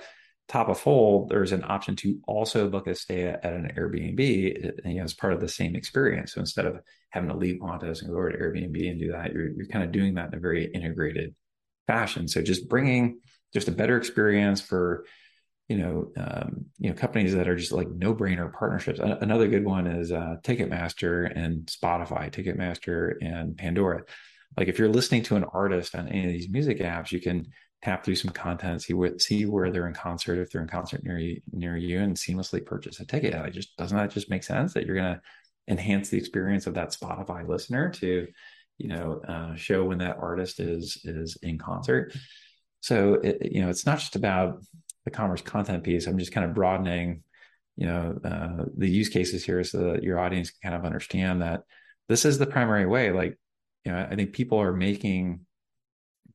top 0.49 0.69
of 0.69 0.79
full, 0.79 1.27
there's 1.27 1.53
an 1.53 1.65
option 1.65 1.97
to 1.97 2.21
also 2.27 2.69
book 2.69 2.87
a 2.87 2.95
stay 2.95 3.25
at, 3.25 3.45
an 3.45 3.73
Airbnb 3.77 4.85
you 4.85 4.95
know, 4.95 5.03
as 5.03 5.15
part 5.15 5.33
of 5.33 5.41
the 5.41 5.49
same 5.49 5.75
experience. 5.75 6.35
So 6.35 6.41
instead 6.41 6.67
of 6.67 6.81
having 7.11 7.31
to 7.31 7.37
leave 7.37 7.61
Qantas 7.61 8.03
and 8.03 8.11
go 8.11 8.17
over 8.17 8.31
to 8.31 8.39
Airbnb 8.39 8.91
and 8.91 9.01
do 9.01 9.13
that, 9.13 9.33
you're, 9.33 9.51
you're 9.51 9.67
kind 9.67 9.85
of 9.85 9.93
doing 9.93 10.15
that 10.15 10.29
in 10.29 10.39
a 10.39 10.41
very 10.41 10.67
integrated 10.67 11.35
fashion. 11.87 12.29
So 12.29 12.43
just 12.43 12.69
bringing 12.69 13.21
just 13.53 13.69
a 13.69 13.73
better 13.73 13.97
experience 13.97 14.61
for 14.61 15.05
you 15.69 15.79
know 15.79 16.13
um, 16.17 16.67
you 16.79 16.91
know 16.91 16.95
companies 16.95 17.35
that 17.35 17.49
are 17.49 17.57
just 17.57 17.73
like 17.73 17.91
no 17.91 18.15
brainer 18.15 18.53
partnerships. 18.53 19.01
Another 19.01 19.49
good 19.49 19.65
one 19.65 19.89
is 19.89 20.13
uh, 20.13 20.37
Ticketmaster 20.45 21.33
and 21.35 21.67
Spotify, 21.67 22.31
Ticketmaster 22.31 23.15
and 23.21 23.57
Pandora 23.57 24.05
like 24.57 24.69
if 24.69 24.79
you're 24.79 24.89
listening 24.89 25.23
to 25.25 25.37
an 25.37 25.45
artist 25.45 25.95
on 25.95 26.09
any 26.09 26.25
of 26.25 26.33
these 26.33 26.49
music 26.49 26.79
apps, 26.79 27.13
you 27.13 27.21
can 27.21 27.47
tap 27.87 28.05
through 28.05 28.17
some 28.17 28.33
content, 28.33 28.83
see 28.83 28.95
see 29.19 29.47
where 29.47 29.71
they're 29.71 29.87
in 29.87 29.95
concert, 29.95 30.41
if 30.41 30.51
they're 30.51 30.61
in 30.61 30.67
concert 30.67 31.05
near 31.05 31.19
you, 31.19 31.41
near 31.53 31.77
you, 31.77 32.01
and 32.01 32.17
seamlessly 32.17 32.65
purchase 32.65 32.99
a 32.99 33.07
ticket. 33.07 33.33
Like 33.33 33.53
just 33.53 33.77
doesn't 33.77 33.97
that 33.97 34.11
just 34.11 34.29
make 34.29 34.43
sense 34.43 34.75
that 34.75 34.87
you're 34.87 34.97
gonna 34.97 35.21
enhance 35.69 36.09
the 36.09 36.19
experience 36.19 36.67
of 36.67 36.75
that 36.75 36.93
Spotify 36.93 37.47
listener 37.47 37.91
to, 37.91 38.27
you 38.79 38.89
know, 38.89 39.21
uh, 39.29 39.55
show 39.55 39.85
when 39.85 39.99
that 39.99 40.19
artist 40.19 40.59
is 40.59 41.01
is 41.05 41.37
in 41.43 41.59
concert. 41.59 42.13
So 42.81 43.15
it, 43.15 43.53
you 43.53 43.63
know, 43.63 43.71
it's 43.71 43.87
not 43.87 44.01
just 44.01 44.17
about 44.17 44.65
the 45.05 45.13
commerce 45.13 45.43
content 45.43 45.85
piece. 45.85 46.09
I'm 46.09 46.19
just 46.19 46.33
kind 46.33 46.45
of 46.45 46.55
broadening, 46.55 47.23
you 47.77 47.87
know, 47.87 48.19
uh, 48.25 48.65
the 48.77 48.91
use 48.91 49.09
cases 49.09 49.45
here 49.45 49.63
so 49.63 49.93
that 49.93 50.03
your 50.03 50.19
audience 50.19 50.51
can 50.51 50.73
kind 50.73 50.81
of 50.81 50.85
understand 50.85 51.43
that 51.43 51.63
this 52.09 52.25
is 52.25 52.37
the 52.37 52.47
primary 52.47 52.87
way. 52.87 53.13
Like, 53.13 53.39
you 53.85 53.93
know, 53.93 54.09
I 54.11 54.17
think 54.17 54.33
people 54.33 54.59
are 54.61 54.73
making 54.73 55.46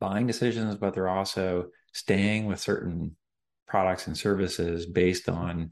buying 0.01 0.27
decisions, 0.27 0.75
but 0.75 0.93
they're 0.93 1.07
also 1.07 1.67
staying 1.93 2.47
with 2.47 2.59
certain 2.59 3.15
products 3.67 4.07
and 4.07 4.17
services 4.17 4.85
based 4.85 5.29
on 5.29 5.71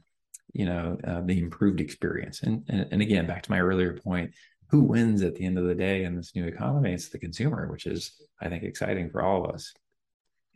you 0.54 0.64
know 0.64 0.96
uh, 1.06 1.20
the 1.20 1.38
improved 1.38 1.80
experience. 1.80 2.42
And, 2.42 2.64
and, 2.68 2.86
and 2.90 3.02
again 3.02 3.26
back 3.26 3.42
to 3.42 3.50
my 3.50 3.60
earlier 3.60 3.98
point 3.98 4.32
who 4.70 4.82
wins 4.82 5.20
at 5.22 5.34
the 5.34 5.44
end 5.44 5.58
of 5.58 5.64
the 5.64 5.74
day 5.74 6.04
in 6.04 6.16
this 6.16 6.34
new 6.34 6.46
economy? 6.46 6.92
It's 6.92 7.10
the 7.10 7.18
consumer 7.18 7.70
which 7.70 7.86
is 7.86 8.12
i 8.40 8.48
think 8.48 8.62
exciting 8.62 9.10
for 9.10 9.22
all 9.22 9.44
of 9.44 9.54
us. 9.54 9.74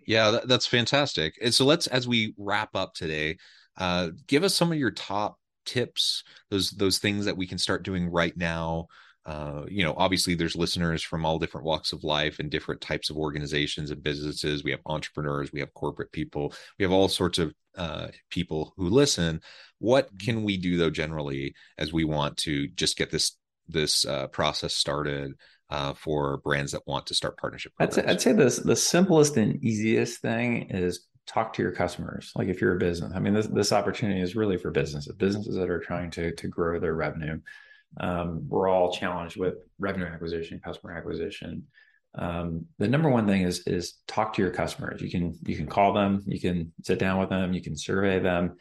Yeah 0.07 0.31
that, 0.31 0.49
that's 0.49 0.67
fantastic. 0.67 1.35
And 1.43 1.53
so 1.53 1.67
let's 1.67 1.87
as 1.89 2.09
we 2.09 2.35
wrap 2.39 2.75
up 2.75 2.95
today 2.95 3.37
uh, 3.77 4.11
give 4.29 4.45
us 4.45 4.55
some 4.55 4.71
of 4.73 4.79
your 4.79 4.93
top 4.93 5.37
tips 5.67 6.23
those 6.51 6.71
those 6.71 6.99
things 6.99 7.25
that 7.25 7.37
we 7.37 7.47
can 7.47 7.59
start 7.59 7.83
doing 7.83 8.09
right 8.09 8.37
now 8.37 8.87
uh, 9.27 9.63
you 9.69 9.83
know, 9.83 9.95
obviously 9.97 10.35
there's 10.35 10.57
listeners 10.57 11.03
from 11.03 11.25
all 11.25 11.39
different 11.39 11.67
walks 11.67 11.93
of 11.93 12.05
life 12.05 12.39
and 12.39 12.51
different 12.51 12.81
types 12.81 13.09
of 13.09 13.17
organizations 13.17 13.91
and 13.91 14.03
businesses. 14.03 14.63
We 14.63 14.71
have 14.71 14.81
entrepreneurs, 14.85 15.53
we 15.53 15.61
have 15.61 15.73
corporate 15.73 16.13
people, 16.13 16.53
we 16.79 16.83
have 16.83 16.93
all 16.93 17.09
sorts 17.09 17.39
of 17.39 17.55
uh, 17.77 18.09
people 18.31 18.75
who 18.77 18.89
listen. 18.89 19.41
What 19.79 20.07
mm-hmm. 20.07 20.17
can 20.19 20.45
we 20.45 20.57
do 20.59 20.77
though, 20.77 20.91
generally, 20.91 21.55
as 21.79 21.93
we 21.93 22.05
want 22.05 22.37
to 22.39 22.69
just 22.69 22.97
get 22.97 23.11
this 23.11 23.37
this 23.67 24.05
uh, 24.05 24.27
process 24.27 24.75
started 24.75 25.33
uh, 25.71 25.95
for 25.95 26.37
brands 26.39 26.73
that 26.73 26.87
want 26.87 27.07
to 27.07 27.15
start 27.15 27.39
partnership? 27.39 27.73
I'd 27.79 27.95
say, 27.95 28.05
I'd 28.05 28.21
say 28.21 28.33
this 28.33 28.59
the 28.59 28.77
simplest 28.77 29.39
and 29.39 29.63
easiest 29.65 30.21
thing 30.21 30.69
is 30.69 31.07
talk 31.27 31.55
to 31.55 31.63
your 31.63 31.73
customers. 31.73 32.31
Like 32.37 32.49
if 32.49 32.61
you're 32.61 32.77
a 32.77 32.79
business, 32.79 33.13
I 33.15 33.21
mean, 33.21 33.33
this 33.33 33.47
this 33.47 33.73
opportunity 33.73 34.21
is 34.21 34.37
really 34.37 34.59
for 34.59 34.71
businesses, 34.71 35.15
businesses 35.17 35.57
that 35.57 35.71
are 35.71 35.81
trying 35.81 36.11
to 36.13 36.35
to 36.35 36.49
grow 36.49 36.79
their 36.79 36.95
revenue 36.95 37.41
um, 37.99 38.47
we're 38.49 38.69
all 38.69 38.93
challenged 38.93 39.37
with 39.37 39.55
revenue 39.79 40.07
acquisition, 40.07 40.61
customer 40.65 40.93
acquisition. 40.93 41.65
Um, 42.17 42.67
the 42.79 42.89
number 42.89 43.09
one 43.09 43.27
thing 43.27 43.43
is 43.43 43.67
is 43.67 43.95
talk 44.07 44.35
to 44.35 44.43
your 44.43 44.51
customers. 44.51 45.01
You 45.01 45.11
can 45.11 45.39
you 45.45 45.57
can 45.57 45.67
call 45.67 45.93
them, 45.93 46.23
you 46.27 46.41
can 46.41 46.73
sit 46.83 46.99
down 46.99 47.19
with 47.19 47.29
them, 47.29 47.53
you 47.53 47.63
can 47.63 47.77
survey 47.77 48.21
them, 48.21 48.57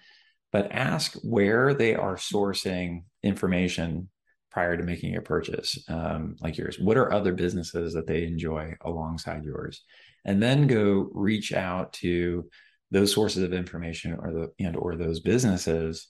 but 0.52 0.72
ask 0.72 1.13
where 1.24 1.74
they 1.74 1.96
are 1.96 2.15
sourcing 2.15 3.04
information 3.22 4.10
prior 4.52 4.78
to 4.78 4.84
making 4.84 5.15
a 5.15 5.22
purchase, 5.22 5.84
um, 5.88 6.36
like 6.41 6.58
yours. 6.58 6.78
What 6.80 6.98
are 6.98 7.12
other 7.12 7.34
businesses 7.34 7.93
that 7.93 8.06
they 8.06 8.24
enjoy 8.24 8.76
alongside 8.82 9.43
yours, 9.43 9.84
and 10.26 10.41
then 10.41 10.67
go 10.67 11.10
reach 11.13 11.54
out 11.54 11.93
to 11.93 12.50
those 12.91 13.12
sources 13.12 13.43
of 13.43 13.54
information 13.54 14.13
or 14.19 14.32
the 14.32 14.52
and 14.63 14.76
or 14.76 14.96
those 14.96 15.19
businesses 15.19 16.08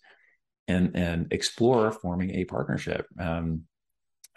and 0.67 0.95
and 0.95 1.31
explore 1.31 1.91
forming 1.91 2.31
a 2.31 2.45
partnership. 2.45 3.05
Um, 3.19 3.63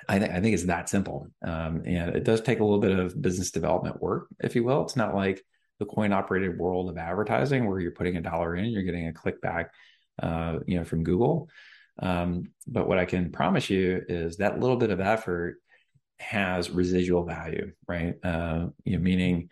I, 0.08 0.18
th- 0.18 0.30
I 0.30 0.40
think 0.40 0.54
it's 0.54 0.64
that 0.64 0.88
simple, 0.88 1.28
um, 1.42 1.82
and 1.84 2.14
it 2.14 2.24
does 2.24 2.40
take 2.40 2.60
a 2.60 2.64
little 2.64 2.80
bit 2.80 2.96
of 2.96 3.20
business 3.20 3.50
development 3.50 4.00
work, 4.00 4.28
if 4.40 4.54
you 4.54 4.62
will. 4.62 4.82
It's 4.82 4.96
not 4.96 5.14
like 5.14 5.42
the 5.78 5.86
coin 5.86 6.12
operated 6.12 6.58
world 6.58 6.88
of 6.88 6.96
advertising 6.96 7.66
where 7.66 7.80
you're 7.80 7.90
putting 7.90 8.16
a 8.16 8.22
dollar 8.22 8.54
in, 8.54 8.66
you're 8.66 8.82
getting 8.82 9.08
a 9.08 9.12
click 9.12 9.40
back, 9.40 9.72
uh, 10.22 10.58
you 10.66 10.78
know, 10.78 10.84
from 10.84 11.02
Google. 11.02 11.48
Um, 11.98 12.52
but 12.66 12.86
what 12.86 12.98
I 12.98 13.04
can 13.04 13.32
promise 13.32 13.68
you 13.68 14.02
is 14.08 14.36
that 14.36 14.60
little 14.60 14.76
bit 14.76 14.90
of 14.90 15.00
effort 15.00 15.56
has 16.18 16.70
residual 16.70 17.24
value, 17.24 17.72
right? 17.88 18.14
Uh, 18.22 18.66
you 18.84 18.96
know, 18.96 19.02
meaning 19.02 19.50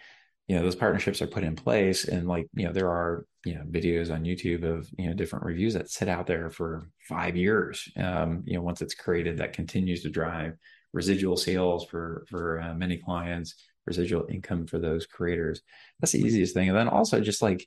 you 0.48 0.56
know 0.56 0.62
those 0.62 0.76
partnerships 0.76 1.22
are 1.22 1.26
put 1.26 1.44
in 1.44 1.56
place 1.56 2.04
and 2.06 2.28
like 2.28 2.48
you 2.54 2.66
know 2.66 2.72
there 2.72 2.90
are 2.90 3.26
you 3.44 3.54
know 3.54 3.62
videos 3.70 4.12
on 4.12 4.24
youtube 4.24 4.64
of 4.64 4.88
you 4.98 5.06
know 5.06 5.14
different 5.14 5.44
reviews 5.44 5.74
that 5.74 5.90
sit 5.90 6.08
out 6.08 6.26
there 6.26 6.50
for 6.50 6.88
five 7.08 7.36
years 7.36 7.88
um, 7.96 8.42
you 8.46 8.54
know 8.54 8.62
once 8.62 8.80
it's 8.80 8.94
created 8.94 9.38
that 9.38 9.52
continues 9.52 10.02
to 10.02 10.10
drive 10.10 10.56
residual 10.92 11.36
sales 11.36 11.84
for 11.86 12.24
for 12.28 12.60
uh, 12.60 12.74
many 12.74 12.96
clients 12.96 13.54
residual 13.86 14.26
income 14.28 14.66
for 14.66 14.78
those 14.78 15.06
creators. 15.06 15.60
That's 16.00 16.12
the 16.12 16.20
easiest 16.20 16.54
thing. 16.54 16.68
And 16.68 16.76
then 16.78 16.88
also 16.88 17.20
just 17.20 17.42
like 17.42 17.66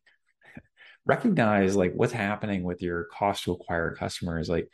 recognize 1.06 1.76
like 1.76 1.94
what's 1.94 2.13
happening 2.13 2.63
with 2.63 2.82
your 2.82 3.06
cost 3.06 3.44
to 3.44 3.54
acquire 3.54 3.96
customers. 3.96 4.50
Like 4.50 4.68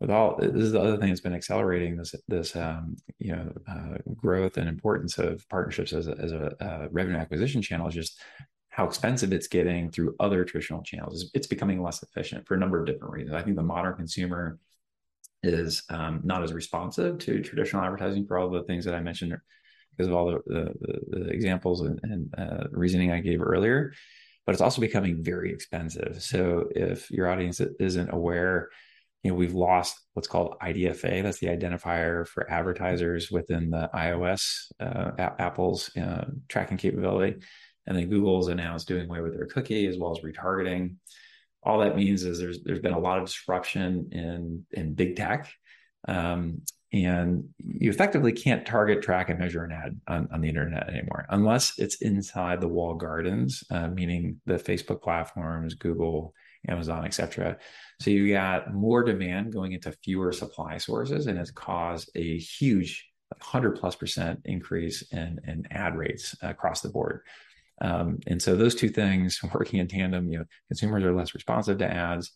with 0.00 0.10
all 0.10 0.36
this 0.38 0.54
is 0.54 0.72
the 0.72 0.80
other 0.80 0.96
thing 0.96 1.08
that's 1.08 1.20
been 1.20 1.34
accelerating 1.34 1.96
this 1.96 2.14
this 2.28 2.54
um, 2.54 2.96
you 3.18 3.32
know 3.32 3.52
uh, 3.68 3.98
growth 4.16 4.56
and 4.56 4.68
importance 4.68 5.18
of 5.18 5.46
partnerships 5.48 5.92
as 5.92 6.06
a, 6.08 6.16
as 6.18 6.32
a 6.32 6.64
uh, 6.64 6.88
revenue 6.90 7.18
acquisition 7.18 7.62
channel 7.62 7.88
is 7.88 7.94
just 7.94 8.20
how 8.78 8.86
expensive 8.86 9.32
it's 9.32 9.48
getting 9.48 9.90
through 9.90 10.14
other 10.20 10.44
traditional 10.44 10.84
channels. 10.84 11.28
It's, 11.34 11.48
becoming 11.48 11.82
less 11.82 12.00
efficient 12.00 12.46
for 12.46 12.54
a 12.54 12.58
number 12.58 12.78
of 12.78 12.86
different 12.86 13.12
reasons. 13.12 13.34
I 13.34 13.42
think 13.42 13.56
the 13.56 13.62
modern 13.62 13.96
consumer 13.96 14.60
is 15.42 15.82
um, 15.90 16.20
not 16.22 16.44
as 16.44 16.52
responsive 16.52 17.18
to 17.18 17.42
traditional 17.42 17.82
advertising 17.82 18.24
for 18.24 18.38
all 18.38 18.48
the 18.48 18.62
things 18.62 18.84
that 18.84 18.94
I 18.94 19.00
mentioned 19.00 19.36
because 19.96 20.06
of 20.06 20.14
all 20.14 20.26
the, 20.26 20.42
the, 20.46 21.00
the 21.08 21.28
examples 21.30 21.80
and, 21.80 21.98
and 22.04 22.32
uh, 22.38 22.64
reasoning 22.70 23.10
I 23.10 23.18
gave 23.18 23.42
earlier. 23.42 23.94
But 24.46 24.52
it's 24.52 24.62
also 24.62 24.80
becoming 24.80 25.24
very 25.24 25.52
expensive. 25.52 26.22
So 26.22 26.68
if 26.70 27.10
your 27.10 27.28
audience 27.28 27.60
isn't 27.80 28.12
aware 28.12 28.68
you 29.24 29.30
know 29.30 29.36
we've 29.36 29.54
lost 29.54 30.00
what's 30.12 30.28
called 30.28 30.54
IDFA. 30.62 31.22
That's 31.22 31.38
the 31.38 31.48
identifier 31.48 32.26
for 32.26 32.48
advertisers 32.50 33.30
within 33.30 33.70
the 33.70 33.90
iOS 33.92 34.70
uh, 34.78 35.10
Apple's 35.38 35.94
uh, 35.96 36.26
tracking 36.48 36.76
capability, 36.76 37.40
and 37.88 37.96
then 37.96 38.08
Google's 38.08 38.48
announced 38.48 38.86
doing 38.86 39.08
away 39.08 39.22
with 39.22 39.34
their 39.34 39.46
cookie 39.46 39.86
as 39.86 39.96
well 39.98 40.12
as 40.12 40.22
retargeting. 40.22 40.96
All 41.62 41.80
that 41.80 41.96
means 41.96 42.22
is 42.22 42.38
there's 42.38 42.62
there's 42.62 42.78
been 42.78 42.92
a 42.92 42.98
lot 42.98 43.18
of 43.18 43.26
disruption 43.26 44.10
in 44.12 44.64
in 44.70 44.94
big 44.94 45.16
tech, 45.16 45.50
um, 46.06 46.60
and 46.92 47.48
you 47.58 47.90
effectively 47.90 48.32
can't 48.32 48.64
target, 48.64 49.02
track, 49.02 49.30
and 49.30 49.38
measure 49.38 49.64
an 49.64 49.72
ad 49.72 50.00
on, 50.06 50.28
on 50.32 50.40
the 50.40 50.48
internet 50.48 50.88
anymore 50.88 51.26
unless 51.30 51.78
it's 51.78 51.96
inside 51.96 52.60
the 52.60 52.68
wall 52.68 52.94
gardens, 52.94 53.64
uh, 53.70 53.88
meaning 53.88 54.40
the 54.46 54.54
Facebook 54.54 55.02
platforms, 55.02 55.74
Google, 55.74 56.34
Amazon, 56.68 57.04
etc. 57.04 57.56
So 58.00 58.10
you 58.10 58.32
got 58.32 58.72
more 58.72 59.02
demand 59.02 59.52
going 59.52 59.72
into 59.72 59.92
fewer 60.04 60.30
supply 60.32 60.76
sources, 60.78 61.26
and 61.26 61.38
it's 61.38 61.50
caused 61.50 62.10
a 62.14 62.38
huge 62.38 63.08
100 63.30 63.72
plus 63.72 63.96
percent 63.96 64.40
increase 64.44 65.02
in, 65.10 65.38
in 65.46 65.66
ad 65.70 65.96
rates 65.96 66.36
across 66.42 66.82
the 66.82 66.88
board. 66.90 67.22
Um, 67.80 68.18
and 68.26 68.40
so 68.40 68.56
those 68.56 68.74
two 68.74 68.88
things 68.88 69.40
working 69.54 69.80
in 69.80 69.88
tandem, 69.88 70.30
you 70.30 70.38
know, 70.38 70.44
consumers 70.68 71.04
are 71.04 71.14
less 71.14 71.34
responsive 71.34 71.78
to 71.78 71.90
ads, 71.90 72.32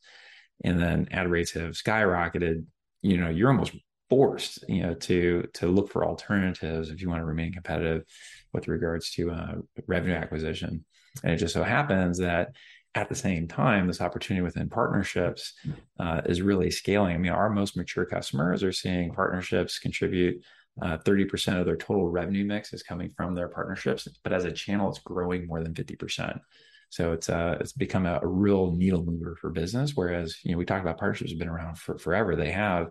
and 0.64 0.80
then 0.80 1.08
ad 1.10 1.28
rates 1.28 1.52
have 1.52 1.72
skyrocketed. 1.72 2.64
You 3.02 3.18
know, 3.18 3.28
you're 3.28 3.50
almost 3.50 3.74
forced, 4.08 4.64
you 4.68 4.82
know, 4.82 4.94
to 4.94 5.48
to 5.54 5.66
look 5.66 5.90
for 5.90 6.04
alternatives 6.04 6.90
if 6.90 7.00
you 7.00 7.08
want 7.08 7.20
to 7.20 7.26
remain 7.26 7.52
competitive 7.52 8.04
with 8.52 8.68
regards 8.68 9.10
to 9.12 9.30
uh, 9.30 9.54
revenue 9.86 10.14
acquisition. 10.14 10.84
And 11.22 11.32
it 11.32 11.38
just 11.38 11.54
so 11.54 11.62
happens 11.62 12.18
that 12.18 12.52
at 12.94 13.08
the 13.08 13.14
same 13.14 13.48
time, 13.48 13.86
this 13.86 14.02
opportunity 14.02 14.42
within 14.42 14.68
partnerships 14.68 15.54
uh, 15.98 16.20
is 16.26 16.42
really 16.42 16.70
scaling. 16.70 17.14
I 17.14 17.18
mean, 17.18 17.32
our 17.32 17.48
most 17.48 17.76
mature 17.76 18.04
customers 18.04 18.62
are 18.62 18.72
seeing 18.72 19.14
partnerships 19.14 19.78
contribute 19.78 20.42
uh, 20.80 20.96
30% 20.98 21.60
of 21.60 21.66
their 21.66 21.76
total 21.76 22.08
revenue 22.08 22.44
mix 22.44 22.72
is 22.72 22.82
coming 22.82 23.10
from 23.10 23.34
their 23.34 23.48
partnerships, 23.48 24.08
but 24.24 24.32
as 24.32 24.44
a 24.44 24.52
channel, 24.52 24.88
it's 24.88 25.00
growing 25.00 25.46
more 25.46 25.62
than 25.62 25.74
50%. 25.74 26.40
So 26.88 27.12
it's 27.12 27.30
uh, 27.30 27.56
it's 27.58 27.72
become 27.72 28.04
a, 28.04 28.20
real 28.22 28.72
needle 28.72 29.02
mover 29.02 29.34
for 29.40 29.50
business. 29.50 29.92
Whereas 29.94 30.36
you 30.44 30.52
know 30.52 30.58
we 30.58 30.66
talk 30.66 30.82
about 30.82 30.98
partnerships 30.98 31.30
have 31.30 31.38
been 31.38 31.48
around 31.48 31.78
for 31.78 31.96
forever. 31.96 32.36
They 32.36 32.52
have, 32.52 32.88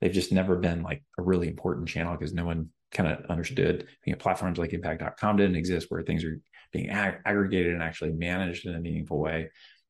they've 0.00 0.12
just 0.12 0.32
never 0.32 0.56
been 0.56 0.82
like 0.82 1.02
a 1.18 1.22
really 1.22 1.48
important 1.48 1.88
channel 1.88 2.14
because 2.14 2.34
no 2.34 2.44
one 2.44 2.68
kind 2.92 3.10
of 3.10 3.24
understood. 3.30 3.86
You 4.04 4.12
know, 4.12 4.18
platforms 4.18 4.58
like 4.58 4.74
Impact.com 4.74 5.38
didn't 5.38 5.56
exist 5.56 5.86
where 5.88 6.02
things 6.02 6.24
are 6.24 6.38
being 6.72 6.90
ag- 6.90 7.20
aggregated 7.24 7.72
and 7.72 7.82
actually 7.82 8.12
managed 8.12 8.66
in 8.66 8.74
a 8.74 8.80
meaningful 8.80 9.18
way. 9.18 9.48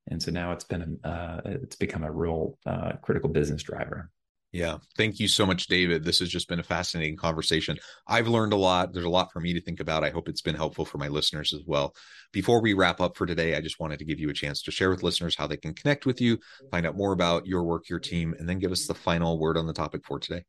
And 0.09 0.23
so 0.23 0.31
now 0.31 0.53
it's 0.53 0.65
been 0.65 0.99
uh, 1.03 1.41
it's 1.45 1.77
become 1.77 2.05
a 2.05 2.13
real 2.13 2.59
uh, 2.65 2.93
critical 3.03 3.29
business 3.29 3.65
driver. 3.65 4.11
Yeah. 4.51 4.79
Thank 4.97 5.21
you 5.21 5.29
so 5.29 5.45
much, 5.45 5.67
David. 5.67 6.05
This 6.05 6.21
has 6.21 6.31
just 6.31 6.49
been 6.49 6.59
a 6.59 6.65
fascinating 6.65 7.17
conversation. 7.17 7.79
I've 8.07 8.29
learned 8.29 8.55
a 8.55 8.57
lot. 8.57 8.95
There's 8.95 9.05
a 9.05 9.11
lot 9.11 9.31
for 9.31 9.41
me 9.41 9.53
to 9.53 9.61
think 9.61 9.81
about. 9.81 10.05
I 10.05 10.11
hope 10.11 10.27
it's 10.29 10.41
been 10.41 10.55
helpful 10.55 10.87
for 10.87 10.97
my 10.97 11.09
listeners 11.09 11.53
as 11.53 11.61
well. 11.67 11.95
Before 12.33 12.63
we 12.63 12.73
wrap 12.73 13.01
up 13.01 13.17
for 13.17 13.27
today, 13.27 13.57
I 13.57 13.61
just 13.61 13.79
wanted 13.79 13.99
to 13.99 14.07
give 14.07 14.19
you 14.19 14.31
a 14.31 14.35
chance 14.35 14.63
to 14.63 14.71
share 14.71 14.89
with 14.89 15.03
listeners 15.03 15.37
how 15.37 15.47
they 15.47 15.59
can 15.59 15.75
connect 15.75 16.07
with 16.07 16.19
you, 16.21 16.39
find 16.71 16.87
out 16.87 16.97
more 16.97 17.13
about 17.13 17.47
your 17.47 17.63
work, 17.63 17.91
your 17.91 17.99
team, 17.99 18.35
and 18.39 18.49
then 18.49 18.59
give 18.59 18.73
us 18.73 18.87
the 18.87 18.95
final 18.95 19.39
word 19.39 19.59
on 19.59 19.67
the 19.67 19.75
topic 19.75 20.07
for 20.07 20.19
today. 20.19 20.45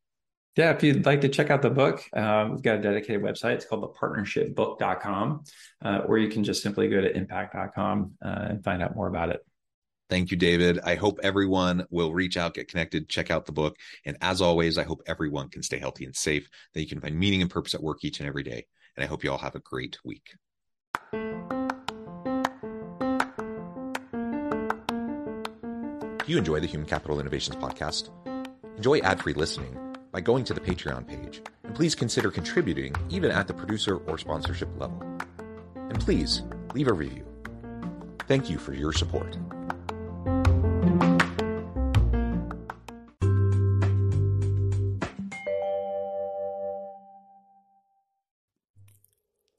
Yeah, 0.56 0.72
if 0.72 0.82
you'd 0.82 1.06
like 1.06 1.22
to 1.22 1.30
check 1.30 1.50
out 1.50 1.62
the 1.62 1.70
book, 1.70 2.02
um, 2.14 2.52
we've 2.52 2.62
got 2.62 2.80
a 2.80 2.82
dedicated 2.82 3.22
website. 3.22 3.54
It's 3.54 3.66
called 3.66 3.84
thepartnershipbook.com, 3.96 5.44
uh, 5.84 6.02
or 6.06 6.18
you 6.18 6.30
can 6.30 6.44
just 6.44 6.64
simply 6.64 6.88
go 6.88 7.02
to 7.02 7.16
impact.com 7.16 8.14
uh, 8.24 8.46
and 8.50 8.64
find 8.64 8.82
out 8.82 8.96
more 8.96 9.08
about 9.08 9.30
it. 9.30 9.46
Thank 10.10 10.32
you, 10.32 10.38
David. 10.38 10.80
I 10.84 10.96
hope 10.96 11.20
everyone 11.22 11.86
will 11.92 12.14
reach 12.14 12.36
out, 12.36 12.56
get 12.56 12.68
connected, 12.68 13.10
check 13.10 13.30
out 13.30 13.46
the 13.46 13.52
book. 13.52 13.76
And 14.06 14.18
as 14.22 14.42
always, 14.42 14.78
I 14.80 14.84
hope 14.84 15.04
everyone 15.06 15.50
can 15.50 15.62
stay 15.62 15.78
healthy 15.78 16.06
and 16.06 16.16
safe, 16.16 16.50
that 16.74 16.82
you 16.82 16.88
can 16.88 17.00
find 17.00 17.18
meaning 17.18 17.42
and 17.44 17.52
purpose 17.52 17.76
at 17.76 17.84
work 17.84 18.04
each 18.04 18.20
and 18.20 18.28
every 18.28 18.44
day. 18.44 18.66
And 18.98 19.04
I 19.04 19.08
hope 19.08 19.24
you 19.24 19.32
all 19.32 19.38
have 19.38 19.56
a 19.56 19.60
great 19.60 20.00
week. 20.04 20.34
Do 26.30 26.34
you 26.34 26.38
enjoy 26.38 26.60
the 26.60 26.68
Human 26.68 26.88
Capital 26.88 27.20
Innovations 27.20 27.56
podcast? 27.58 28.10
Enjoy 28.78 29.00
ad 29.00 29.22
free 29.22 29.34
listening 29.34 29.78
by 30.12 30.22
going 30.22 30.44
to 30.46 30.54
the 30.54 30.62
Patreon 30.62 31.08
page. 31.08 31.42
And 31.64 31.76
please 31.76 31.94
consider 31.94 32.32
contributing 32.32 32.96
even 33.10 33.30
at 33.30 33.48
the 33.48 33.54
producer 33.54 33.98
or 33.98 34.18
sponsorship 34.18 34.70
level. 34.80 35.04
And 35.76 36.00
please 36.00 36.44
leave 36.74 36.88
a 36.88 36.94
review. 36.94 37.26
Thank 38.28 38.50
you 38.50 38.58
for 38.58 38.74
your 38.74 38.94
support. 38.94 39.38